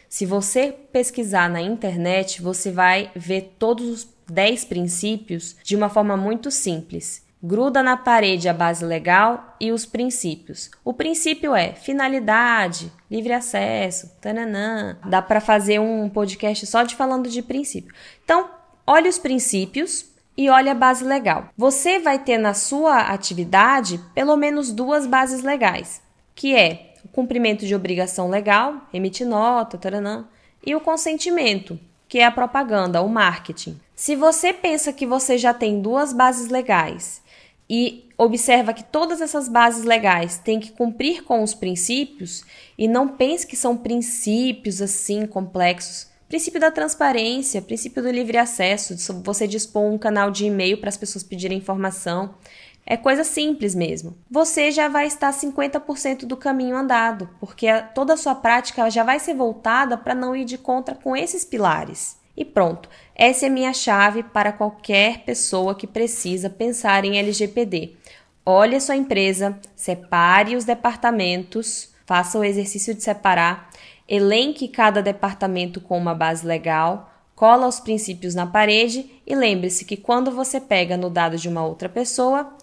[0.08, 6.16] Se você pesquisar na internet, você vai ver todos os 10 princípios de uma forma
[6.16, 7.26] muito simples.
[7.40, 10.70] Gruda na parede a base legal e os princípios.
[10.84, 14.98] O princípio é finalidade, livre acesso, tananã.
[15.08, 17.94] Dá para fazer um podcast só de falando de princípio.
[18.24, 18.50] Então,
[18.84, 20.06] olhe os princípios
[20.36, 21.50] e olhe a base legal.
[21.56, 26.02] Você vai ter na sua atividade pelo menos duas bases legais,
[26.34, 30.26] que é o cumprimento de obrigação legal, emitir nota, taranã,
[30.64, 31.78] e o consentimento,
[32.08, 33.80] que é a propaganda, o marketing.
[33.94, 37.22] Se você pensa que você já tem duas bases legais
[37.68, 42.42] e observa que todas essas bases legais têm que cumprir com os princípios
[42.76, 46.08] e não pense que são princípios assim complexos.
[46.28, 50.96] Princípio da transparência, princípio do livre acesso, você dispor um canal de e-mail para as
[50.96, 52.34] pessoas pedirem informação.
[52.90, 54.16] É coisa simples mesmo.
[54.30, 59.20] Você já vai estar 50% do caminho andado, porque toda a sua prática já vai
[59.20, 62.16] ser voltada para não ir de contra com esses pilares.
[62.34, 67.92] E pronto, essa é minha chave para qualquer pessoa que precisa pensar em LGPD.
[68.42, 73.68] Olhe a sua empresa, separe os departamentos, faça o exercício de separar,
[74.08, 79.96] elenque cada departamento com uma base legal, cola os princípios na parede e lembre-se que
[79.98, 82.56] quando você pega no dado de uma outra pessoa,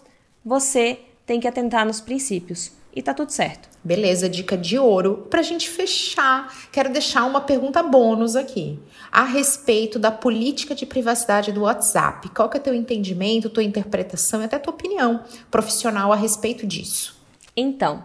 [0.46, 2.70] você tem que atentar nos princípios.
[2.94, 3.68] E tá tudo certo.
[3.82, 5.26] Beleza, dica de ouro.
[5.28, 8.78] Pra gente fechar, quero deixar uma pergunta bônus aqui.
[9.10, 12.30] A respeito da política de privacidade do WhatsApp.
[12.30, 17.20] Qual que é teu entendimento, tua interpretação e até tua opinião profissional a respeito disso?
[17.54, 18.04] Então,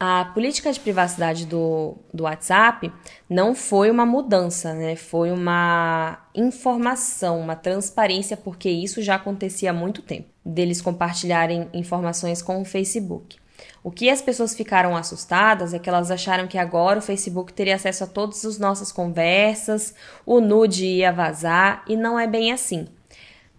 [0.00, 2.92] a política de privacidade do, do WhatsApp
[3.28, 4.94] não foi uma mudança, né?
[4.94, 12.40] Foi uma informação, uma transparência, porque isso já acontecia há muito tempo, deles compartilharem informações
[12.40, 13.36] com o Facebook.
[13.82, 17.74] O que as pessoas ficaram assustadas é que elas acharam que agora o Facebook teria
[17.74, 19.94] acesso a todas as nossas conversas,
[20.24, 22.86] o nude ia vazar, e não é bem assim.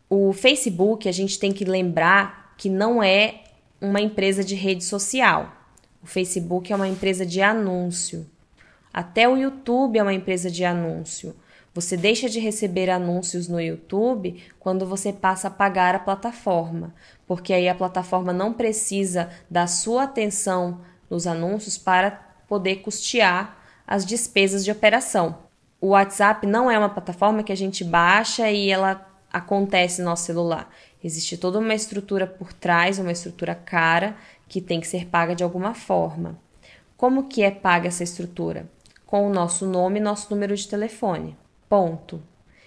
[0.09, 3.41] O Facebook, a gente tem que lembrar que não é
[3.81, 5.58] uma empresa de rede social.
[6.01, 8.25] O Facebook é uma empresa de anúncio.
[8.93, 11.35] Até o YouTube é uma empresa de anúncio.
[11.73, 16.93] Você deixa de receber anúncios no YouTube quando você passa a pagar a plataforma,
[17.27, 22.11] porque aí a plataforma não precisa da sua atenção nos anúncios para
[22.47, 25.37] poder custear as despesas de operação.
[25.79, 30.25] O WhatsApp não é uma plataforma que a gente baixa e ela acontece no nosso
[30.25, 30.69] celular.
[31.03, 35.43] Existe toda uma estrutura por trás, uma estrutura cara que tem que ser paga de
[35.43, 36.37] alguma forma.
[36.97, 38.69] Como que é paga essa estrutura?
[39.05, 41.37] Com o nosso nome e nosso número de telefone.
[41.69, 42.21] Ponto.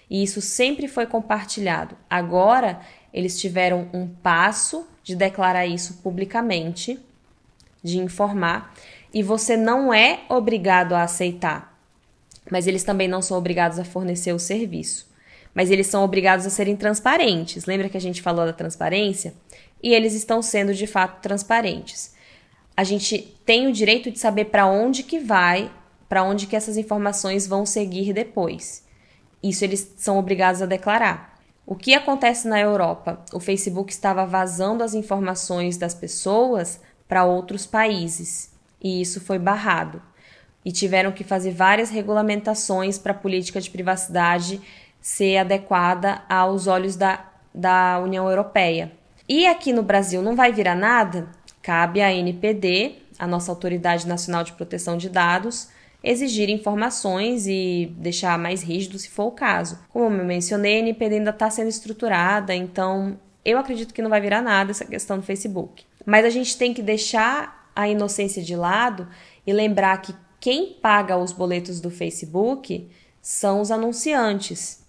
[0.09, 1.95] E isso sempre foi compartilhado.
[2.09, 2.81] Agora
[3.13, 6.99] eles tiveram um passo de declarar isso publicamente,
[7.83, 8.73] de informar,
[9.13, 11.77] e você não é obrigado a aceitar.
[12.49, 15.12] Mas eles também não são obrigados a fornecer o serviço.
[15.53, 17.65] Mas eles são obrigados a serem transparentes.
[17.65, 19.33] Lembra que a gente falou da transparência?
[19.81, 22.13] E eles estão sendo de fato transparentes.
[22.75, 25.71] A gente tem o direito de saber para onde que vai,
[26.09, 28.83] para onde que essas informações vão seguir depois.
[29.43, 31.37] Isso eles são obrigados a declarar.
[31.65, 33.23] O que acontece na Europa?
[33.31, 38.51] O Facebook estava vazando as informações das pessoas para outros países
[38.81, 40.01] e isso foi barrado.
[40.65, 44.61] E tiveram que fazer várias regulamentações para a política de privacidade
[45.03, 48.93] ser adequada aos olhos da, da União Europeia.
[49.27, 51.27] E aqui no Brasil não vai virar nada?
[51.61, 55.67] Cabe à NPD, a nossa Autoridade Nacional de Proteção de Dados,
[56.01, 59.77] exigir informações e deixar mais rígido se for o caso.
[59.89, 64.21] Como eu mencionei, a NPD ainda está sendo estruturada, então eu acredito que não vai
[64.21, 65.83] virar nada essa questão do Facebook.
[66.05, 69.07] Mas a gente tem que deixar a inocência de lado
[69.45, 72.89] e lembrar que quem paga os boletos do Facebook
[73.21, 74.82] são os anunciantes.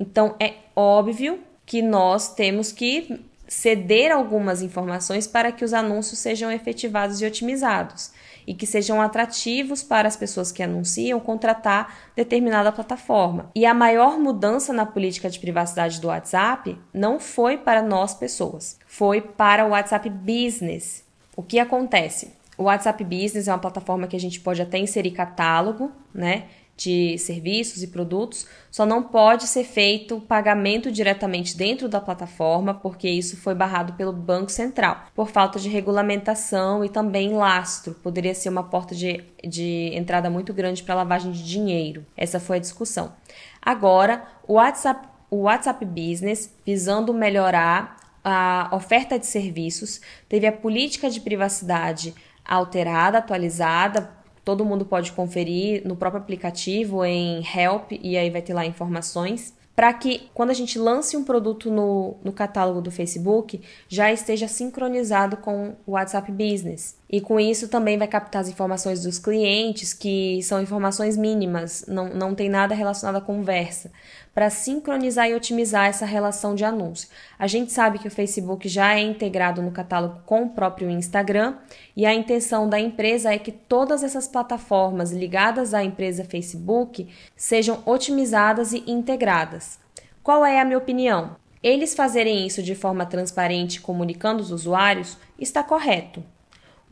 [0.00, 6.50] Então é óbvio que nós temos que ceder algumas informações para que os anúncios sejam
[6.50, 8.12] efetivados e otimizados
[8.46, 13.50] e que sejam atrativos para as pessoas que anunciam contratar determinada plataforma.
[13.54, 18.78] E a maior mudança na política de privacidade do WhatsApp não foi para nós pessoas,
[18.86, 21.04] foi para o WhatsApp Business.
[21.36, 22.32] O que acontece?
[22.56, 26.44] O WhatsApp Business é uma plataforma que a gente pode até inserir catálogo, né?
[26.80, 33.06] De serviços e produtos, só não pode ser feito pagamento diretamente dentro da plataforma, porque
[33.06, 37.92] isso foi barrado pelo Banco Central, por falta de regulamentação e também lastro.
[37.92, 42.06] Poderia ser uma porta de, de entrada muito grande para lavagem de dinheiro.
[42.16, 43.12] Essa foi a discussão.
[43.60, 50.00] Agora, o WhatsApp, o WhatsApp Business, visando melhorar a oferta de serviços,
[50.30, 57.42] teve a política de privacidade alterada, atualizada Todo mundo pode conferir no próprio aplicativo em
[57.42, 61.70] Help e aí vai ter lá informações para que quando a gente lance um produto
[61.70, 66.99] no, no catálogo do Facebook já esteja sincronizado com o WhatsApp Business.
[67.12, 72.08] E com isso também vai captar as informações dos clientes, que são informações mínimas, não,
[72.10, 73.90] não tem nada relacionado à conversa
[74.32, 77.08] para sincronizar e otimizar essa relação de anúncio.
[77.36, 81.56] A gente sabe que o Facebook já é integrado no catálogo com o próprio Instagram
[81.96, 87.82] e a intenção da empresa é que todas essas plataformas ligadas à empresa Facebook sejam
[87.84, 89.80] otimizadas e integradas.
[90.22, 91.34] Qual é a minha opinião?
[91.60, 96.22] Eles fazerem isso de forma transparente, comunicando os usuários, está correto.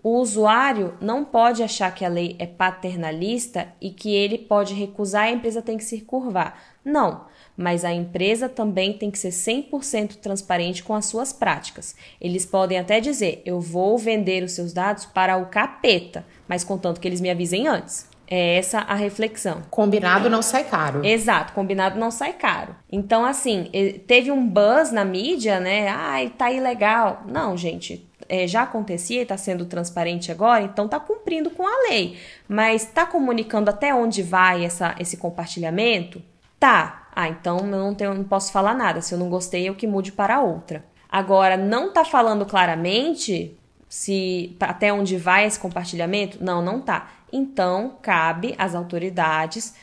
[0.02, 5.26] O usuário não pode achar que a lei é paternalista e que ele pode recusar
[5.26, 6.58] e a empresa tem que se curvar.
[6.84, 7.24] Não,
[7.56, 11.96] mas a empresa também tem que ser 100% transparente com as suas práticas.
[12.20, 17.00] Eles podem até dizer: eu vou vender os seus dados para o capeta, mas contanto
[17.00, 18.08] que eles me avisem antes.
[18.30, 19.62] É essa a reflexão.
[19.70, 21.04] Combinado não sai caro.
[21.04, 22.76] Exato, combinado não sai caro.
[22.92, 23.70] Então, assim,
[24.06, 25.88] teve um buzz na mídia, né?
[25.88, 27.24] Ai, tá ilegal.
[27.26, 31.88] Não, gente, é, já acontecia e está sendo transparente agora, então está cumprindo com a
[31.88, 32.18] lei.
[32.48, 36.22] Mas está comunicando até onde vai essa, esse compartilhamento?
[36.60, 37.08] Tá.
[37.14, 39.00] Ah, então eu não, tenho, não posso falar nada.
[39.00, 40.84] Se eu não gostei, eu que mude para outra.
[41.08, 43.56] Agora, não está falando claramente
[43.88, 46.42] se até onde vai esse compartilhamento?
[46.44, 47.10] Não, não tá.
[47.32, 49.74] Então, cabe às autoridades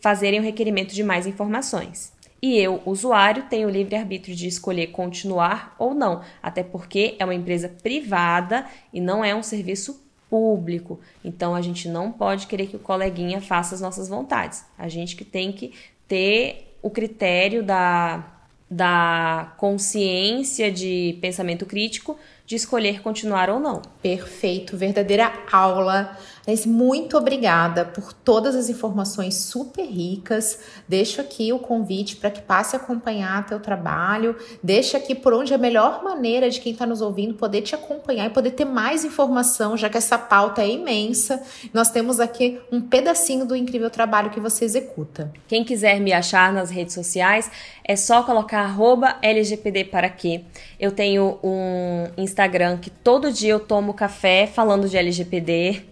[0.00, 2.09] fazerem o requerimento de mais informações.
[2.42, 7.24] E eu, usuário, tenho o livre arbítrio de escolher continuar ou não, até porque é
[7.24, 11.00] uma empresa privada e não é um serviço público.
[11.24, 14.64] Então a gente não pode querer que o coleguinha faça as nossas vontades.
[14.78, 15.74] A gente que tem que
[16.08, 18.24] ter o critério da,
[18.70, 22.16] da consciência de pensamento crítico
[22.46, 23.82] de escolher continuar ou não.
[24.02, 26.16] Perfeito, verdadeira aula.
[26.46, 30.58] Mas muito obrigada por todas as informações super ricas.
[30.88, 34.36] Deixo aqui o convite para que passe a acompanhar teu trabalho.
[34.62, 37.74] Deixa aqui por onde é a melhor maneira de quem está nos ouvindo poder te
[37.74, 41.42] acompanhar e poder ter mais informação, já que essa pauta é imensa.
[41.72, 45.32] Nós temos aqui um pedacinho do incrível trabalho que você executa.
[45.46, 47.50] Quem quiser me achar nas redes sociais,
[47.84, 50.44] é só colocar arroba LGPD para quê.
[50.78, 55.82] Eu tenho um Instagram que todo dia eu tomo café falando de LGPD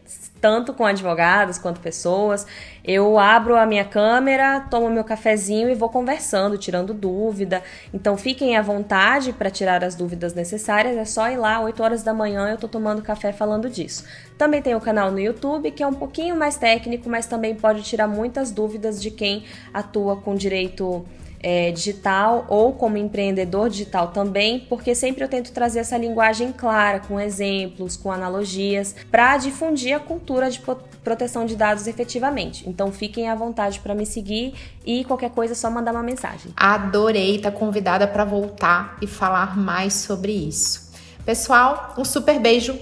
[0.41, 2.47] tanto com advogados quanto pessoas.
[2.85, 7.63] Eu abro a minha câmera, tomo meu cafezinho e vou conversando, tirando dúvida.
[7.93, 10.97] Então fiquem à vontade para tirar as dúvidas necessárias.
[10.97, 14.05] É só ir lá, 8 horas da manhã, eu estou tomando café falando disso.
[14.37, 17.83] Também tem o canal no YouTube, que é um pouquinho mais técnico, mas também pode
[17.83, 21.05] tirar muitas dúvidas de quem atua com direito
[21.41, 27.01] é, digital ou como empreendedor digital também, porque sempre eu tento trazer essa linguagem clara,
[27.01, 30.61] com exemplos, com analogias, para difundir a cultura de
[31.03, 32.69] proteção de dados efetivamente.
[32.69, 36.53] Então fiquem à vontade para me seguir e qualquer coisa é só mandar uma mensagem.
[36.57, 40.89] Adorei, estar tá convidada para voltar e falar mais sobre isso.
[41.25, 42.79] Pessoal, um super beijo,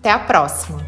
[0.00, 0.84] até a próxima!